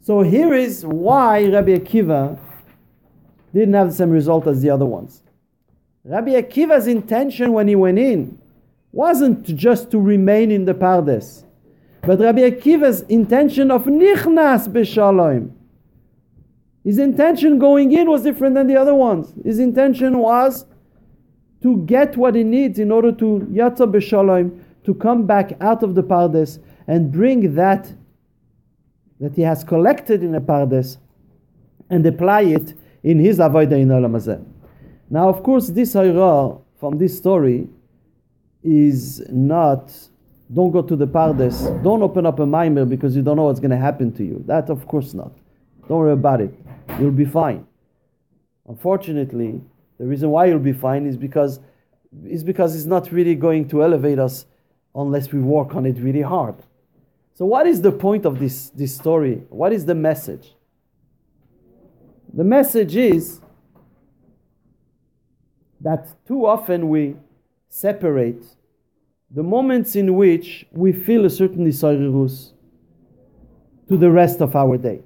So 0.01 0.21
here 0.21 0.53
is 0.53 0.85
why 0.85 1.47
Rabbi 1.47 1.77
Akiva 1.77 2.37
didn't 3.57 3.73
have 3.73 3.89
the 3.89 3.95
same 3.95 4.09
result 4.09 4.47
as 4.47 4.61
the 4.61 4.69
other 4.69 4.85
ones. 4.85 5.23
Rabbi 6.03 6.31
Akiva's 6.31 6.87
intention 6.87 7.53
when 7.53 7.67
he 7.67 7.75
went 7.75 7.99
in 7.99 8.39
wasn't 8.91 9.43
just 9.43 9.91
to 9.91 9.99
remain 9.99 10.51
in 10.51 10.65
the 10.65 10.73
Pardes, 10.73 11.43
but 12.01 12.19
Rabbi 12.19 12.49
Akiva's 12.49 13.01
intention 13.03 13.71
of 13.71 13.85
nichnas 13.85 14.67
b'shalom. 14.69 15.51
His 16.83 16.99
intention 16.99 17.59
going 17.59 17.91
in 17.91 18.09
was 18.09 18.23
different 18.23 18.55
than 18.55 18.67
the 18.67 18.77
other 18.77 18.95
ones. 18.95 19.33
His 19.43 19.59
intention 19.59 20.19
was 20.19 20.65
to 21.61 21.83
get 21.85 22.15
what 22.15 22.35
he 22.35 22.43
needs 22.43 22.79
in 22.79 22.91
order 22.91 23.11
to 23.11 23.47
yatza 23.51 23.91
b'shalom, 23.91 24.61
to 24.85 24.93
come 24.93 25.25
back 25.25 25.57
out 25.59 25.83
of 25.83 25.95
the 25.95 26.03
Pardes 26.03 26.59
and 26.87 27.11
bring 27.11 27.55
that 27.55 27.91
that 29.19 29.35
he 29.35 29.41
has 29.41 29.63
collected 29.63 30.23
in 30.23 30.35
a 30.35 30.41
Pardes 30.41 30.97
and 31.89 32.05
apply 32.05 32.43
it 32.43 32.73
in 33.07 33.19
his 33.19 33.39
Avodah 33.39 33.79
in 33.83 33.87
Olam 33.87 34.13
Hazeh. 34.17 34.43
Now, 35.09 35.29
of 35.29 35.41
course, 35.41 35.67
this 35.69 35.93
Hayra 35.93 36.61
from 36.77 36.97
this 36.97 37.17
story 37.17 37.69
is 38.61 39.23
not 39.29 39.93
don't 40.53 40.71
go 40.71 40.81
to 40.81 40.95
the 40.95 41.07
Pardes, 41.07 41.57
don't 41.83 42.01
open 42.01 42.25
up 42.25 42.39
a 42.39 42.45
mimer 42.45 42.85
because 42.85 43.15
you 43.15 43.21
don't 43.21 43.37
know 43.37 43.43
what's 43.43 43.61
going 43.61 43.71
to 43.71 43.77
happen 43.77 44.11
to 44.13 44.23
you. 44.23 44.43
That, 44.45 44.69
of 44.69 44.87
course, 44.87 45.13
not. 45.13 45.31
Don't 45.87 45.99
worry 45.99 46.13
about 46.13 46.41
it. 46.41 46.53
You'll 46.99 47.11
be 47.11 47.25
fine. 47.25 47.65
Unfortunately, 48.67 49.61
the 49.97 50.05
reason 50.05 50.29
why 50.29 50.47
you'll 50.47 50.59
be 50.59 50.73
fine 50.73 51.05
is 51.05 51.15
because 51.15 51.61
is 52.25 52.43
because 52.43 52.75
it's 52.75 52.85
not 52.85 53.11
really 53.11 53.35
going 53.35 53.69
to 53.69 53.83
elevate 53.83 54.19
us 54.19 54.45
unless 54.95 55.31
we 55.31 55.39
work 55.39 55.75
on 55.75 55.85
it 55.85 55.97
really 55.99 56.21
hard. 56.21 56.55
So, 57.35 57.45
what 57.45 57.67
is 57.67 57.81
the 57.81 57.91
point 57.91 58.25
of 58.25 58.39
this, 58.39 58.69
this 58.69 58.95
story? 58.95 59.43
What 59.49 59.71
is 59.71 59.85
the 59.85 59.95
message? 59.95 60.56
The 62.33 62.43
message 62.43 62.95
is 62.95 63.41
that 65.81 66.07
too 66.27 66.45
often 66.45 66.89
we 66.89 67.15
separate 67.69 68.43
the 69.31 69.43
moments 69.43 69.95
in 69.95 70.15
which 70.15 70.65
we 70.71 70.91
feel 70.91 71.25
a 71.25 71.29
certain 71.29 71.65
isarirus 71.67 72.51
to 73.87 73.97
the 73.97 74.09
rest 74.09 74.41
of 74.41 74.55
our 74.55 74.77
day. 74.77 75.01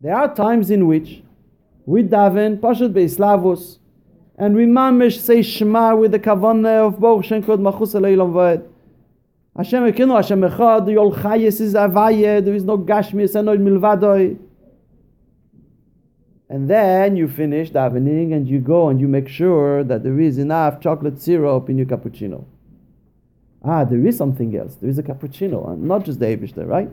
There 0.00 0.14
are 0.14 0.34
times 0.34 0.70
in 0.70 0.86
which 0.86 1.22
we 1.86 2.02
daven 2.02 2.60
Pashat 2.60 2.92
Beislavus 2.92 3.78
and 4.36 4.54
we 4.54 4.66
mamish 4.66 5.18
say 5.18 5.42
Shema 5.42 5.96
with 5.96 6.12
the 6.12 6.18
kavanah 6.18 6.86
of 6.86 7.00
Baruch 7.00 7.24
Shem 7.24 7.42
Kod 7.42 7.60
Machus 7.60 7.94
Eleilam 7.94 8.32
Vaed. 8.32 8.66
Hashem 9.56 9.82
Ekinu, 9.82 10.14
Hashem 10.14 10.40
Echad, 10.40 10.86
Yol 10.86 11.12
Chayes 11.12 11.60
is 11.60 11.74
Avaye, 11.74 12.44
there 12.44 12.54
is 12.54 12.62
no 12.62 12.78
Gashmis, 12.78 13.34
and 13.34 13.46
no 13.46 13.56
Milvadoi. 13.56 14.38
And 16.50 16.68
then 16.68 17.16
you 17.16 17.28
finish 17.28 17.70
davening 17.70 18.32
and 18.32 18.48
you 18.48 18.58
go 18.58 18.88
and 18.88 19.00
you 19.00 19.06
make 19.06 19.28
sure 19.28 19.84
that 19.84 20.02
there 20.02 20.18
is 20.18 20.38
enough 20.38 20.80
chocolate 20.80 21.20
syrup 21.20 21.68
in 21.68 21.76
your 21.76 21.86
cappuccino. 21.86 22.46
Ah, 23.62 23.84
there 23.84 24.06
is 24.06 24.16
something 24.16 24.56
else. 24.56 24.76
There 24.76 24.88
is 24.88 24.98
a 24.98 25.02
cappuccino, 25.02 25.70
and 25.70 25.82
not 25.82 26.04
just 26.04 26.20
the 26.20 26.26
Abishter, 26.26 26.66
right? 26.66 26.88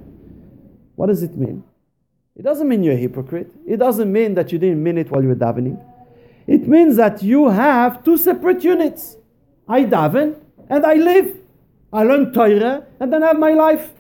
What 0.96 1.08
does 1.08 1.24
it 1.24 1.38
mean? 1.38 1.63
It 2.36 2.41
doesn't 2.41 2.68
mean 2.68 2.84
you're 2.84 2.96
a 2.96 2.98
hypocrite. 2.98 3.52
It 3.65 3.78
doesn't 3.78 4.12
mean 4.12 4.34
that 4.34 4.52
you 4.52 4.60
didn't 4.60 4.84
mean 4.84 4.98
it 4.98 5.10
while 5.10 5.22
you 5.22 5.30
were 5.30 5.36
davening. 5.36 5.82
It 6.48 6.68
means 6.68 6.98
that 6.98 7.24
you 7.24 7.50
have 7.50 8.04
two 8.04 8.18
separate 8.18 8.63
units. 8.63 9.15
I 9.68 9.86
daven 9.86 10.36
and 10.70 10.86
I 10.86 10.96
live. 10.96 11.38
I 11.94 12.04
learn 12.04 12.34
Torah, 12.34 12.86
and 13.00 13.13
then 13.13 13.24
I 13.24 13.28
have 13.28 13.39
my 13.39 13.54
life. 13.54 13.94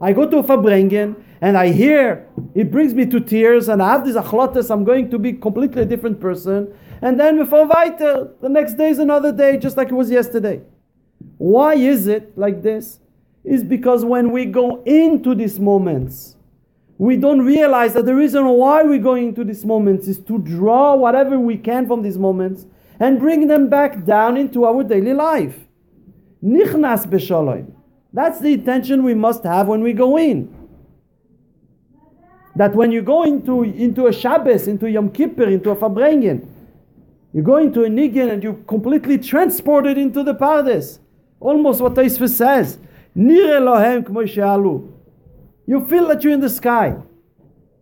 I 0.00 0.12
go 0.12 0.28
to 0.28 0.38
a 0.38 0.42
Farbrengen, 0.44 1.16
and 1.40 1.56
I 1.56 1.68
hear, 1.68 2.28
it 2.54 2.70
brings 2.70 2.94
me 2.94 3.06
to 3.06 3.20
tears, 3.20 3.68
and 3.68 3.82
I 3.82 3.92
have 3.92 4.04
this 4.04 4.16
achlotas, 4.16 4.70
I'm 4.70 4.84
going 4.84 5.10
to 5.10 5.18
be 5.18 5.32
completely 5.32 5.82
a 5.82 5.86
different 5.86 6.20
person. 6.20 6.74
And 7.00 7.18
then 7.18 7.38
before 7.38 7.66
weiter, 7.66 8.30
the 8.42 8.48
next 8.48 8.74
day 8.74 8.90
is 8.90 8.98
another 8.98 9.32
day, 9.32 9.56
just 9.56 9.76
like 9.76 9.88
it 9.88 9.94
was 9.94 10.10
yesterday. 10.10 10.60
Why 11.38 11.74
is 11.74 12.06
it 12.06 12.36
like 12.36 12.62
this? 12.62 13.00
Is 13.42 13.64
because 13.64 14.04
when 14.04 14.32
we 14.32 14.44
go 14.44 14.82
into 14.84 15.34
these 15.34 15.58
moments, 15.58 16.36
we 16.98 17.16
don't 17.16 17.40
realize 17.40 17.94
that 17.94 18.04
the 18.04 18.14
reason 18.14 18.46
why 18.46 18.82
we 18.82 18.98
go 18.98 19.14
into 19.14 19.42
these 19.42 19.64
moments 19.64 20.06
is 20.06 20.18
to 20.18 20.38
draw 20.38 20.94
whatever 20.94 21.38
we 21.38 21.56
can 21.56 21.86
from 21.86 22.02
these 22.02 22.18
moments 22.18 22.66
and 22.98 23.18
bring 23.18 23.46
them 23.46 23.70
back 23.70 24.04
down 24.04 24.36
into 24.36 24.66
our 24.66 24.84
daily 24.84 25.14
life. 25.14 25.56
Nichnas 26.44 27.06
b'shalom. 27.06 27.72
That's 28.12 28.40
the 28.40 28.52
intention 28.52 29.02
we 29.02 29.14
must 29.14 29.44
have 29.44 29.68
when 29.68 29.80
we 29.80 29.94
go 29.94 30.18
in. 30.18 30.54
That 32.60 32.74
when 32.74 32.92
you 32.92 33.00
go 33.00 33.22
into, 33.22 33.62
into 33.62 34.06
a 34.06 34.12
Shabbos, 34.12 34.68
into 34.68 34.90
Yom 34.90 35.08
Kippur, 35.12 35.44
into 35.44 35.70
a 35.70 35.76
Farbrengen, 35.76 36.46
you 37.32 37.42
go 37.42 37.56
into 37.56 37.84
a 37.84 37.88
Niggin 37.88 38.30
and 38.30 38.42
you're 38.42 38.60
completely 38.68 39.16
transported 39.16 39.96
into 39.96 40.22
the 40.22 40.34
Pardes. 40.34 40.98
Almost 41.40 41.80
what 41.80 41.94
Taisva 41.94 42.28
says. 42.28 42.76
Nir 43.14 43.60
Elohem 43.60 44.04
k'mo 44.04 44.92
You 45.66 45.86
feel 45.86 46.06
that 46.08 46.22
you're 46.22 46.34
in 46.34 46.40
the 46.40 46.50
sky. 46.50 46.98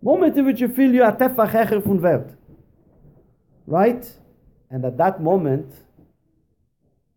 Moment 0.00 0.36
in 0.36 0.46
which 0.46 0.60
you 0.60 0.68
feel 0.68 0.94
you 0.94 1.02
are 1.02 1.16
tefach 1.16 1.50
hecher 1.50 1.82
von 1.82 2.00
Welt. 2.00 2.30
Right? 3.66 4.08
And 4.70 4.84
at 4.84 4.96
that 4.96 5.20
moment, 5.20 5.74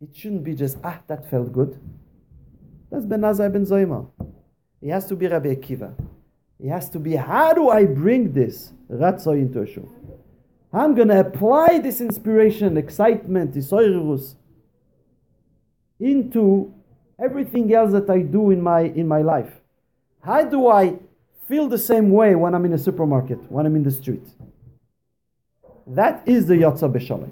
it 0.01 0.15
shouldn't 0.15 0.43
be 0.43 0.55
just, 0.55 0.79
ah, 0.83 0.99
that 1.05 1.29
felt 1.29 1.53
good. 1.53 1.79
That's 2.89 3.05
Ben 3.05 3.21
Azai 3.21 3.53
Ben 3.53 3.67
Zoyma. 3.67 4.09
It 4.81 4.89
has 4.89 5.05
to 5.05 5.15
be 5.15 5.27
Rabbi 5.27 5.53
Akiva. 5.53 5.93
It 6.63 6.69
has 6.69 6.89
to 6.91 6.99
be, 6.99 7.15
how 7.15 7.53
do 7.53 7.69
I 7.69 7.85
bring 7.85 8.33
this 8.33 8.71
Ratzo 8.89 9.33
into 9.33 9.61
a 9.61 9.65
shuv? 9.65 9.89
I'm 10.71 10.93
going 10.95 11.07
to 11.07 11.19
apply 11.19 11.79
this 11.79 11.99
inspiration, 11.99 12.77
excitement, 12.77 13.55
isoirus, 13.55 14.35
into 15.99 16.73
everything 17.19 17.73
else 17.73 17.91
that 17.91 18.09
I 18.09 18.19
do 18.19 18.51
in 18.51 18.61
my, 18.61 18.81
in 18.81 19.07
my 19.07 19.21
life. 19.21 19.51
How 20.21 20.43
do 20.43 20.67
I 20.67 20.99
feel 21.47 21.67
the 21.67 21.77
same 21.77 22.11
way 22.11 22.35
when 22.35 22.53
I'm 22.53 22.65
in 22.65 22.73
a 22.73 22.77
supermarket, 22.77 23.39
when 23.51 23.65
I'm 23.65 23.75
in 23.75 23.83
the 23.83 23.91
street? 23.91 24.27
That 25.87 26.21
is 26.27 26.45
the 26.45 26.55
Yotza 26.55 26.91
B'Shalom. 26.91 27.31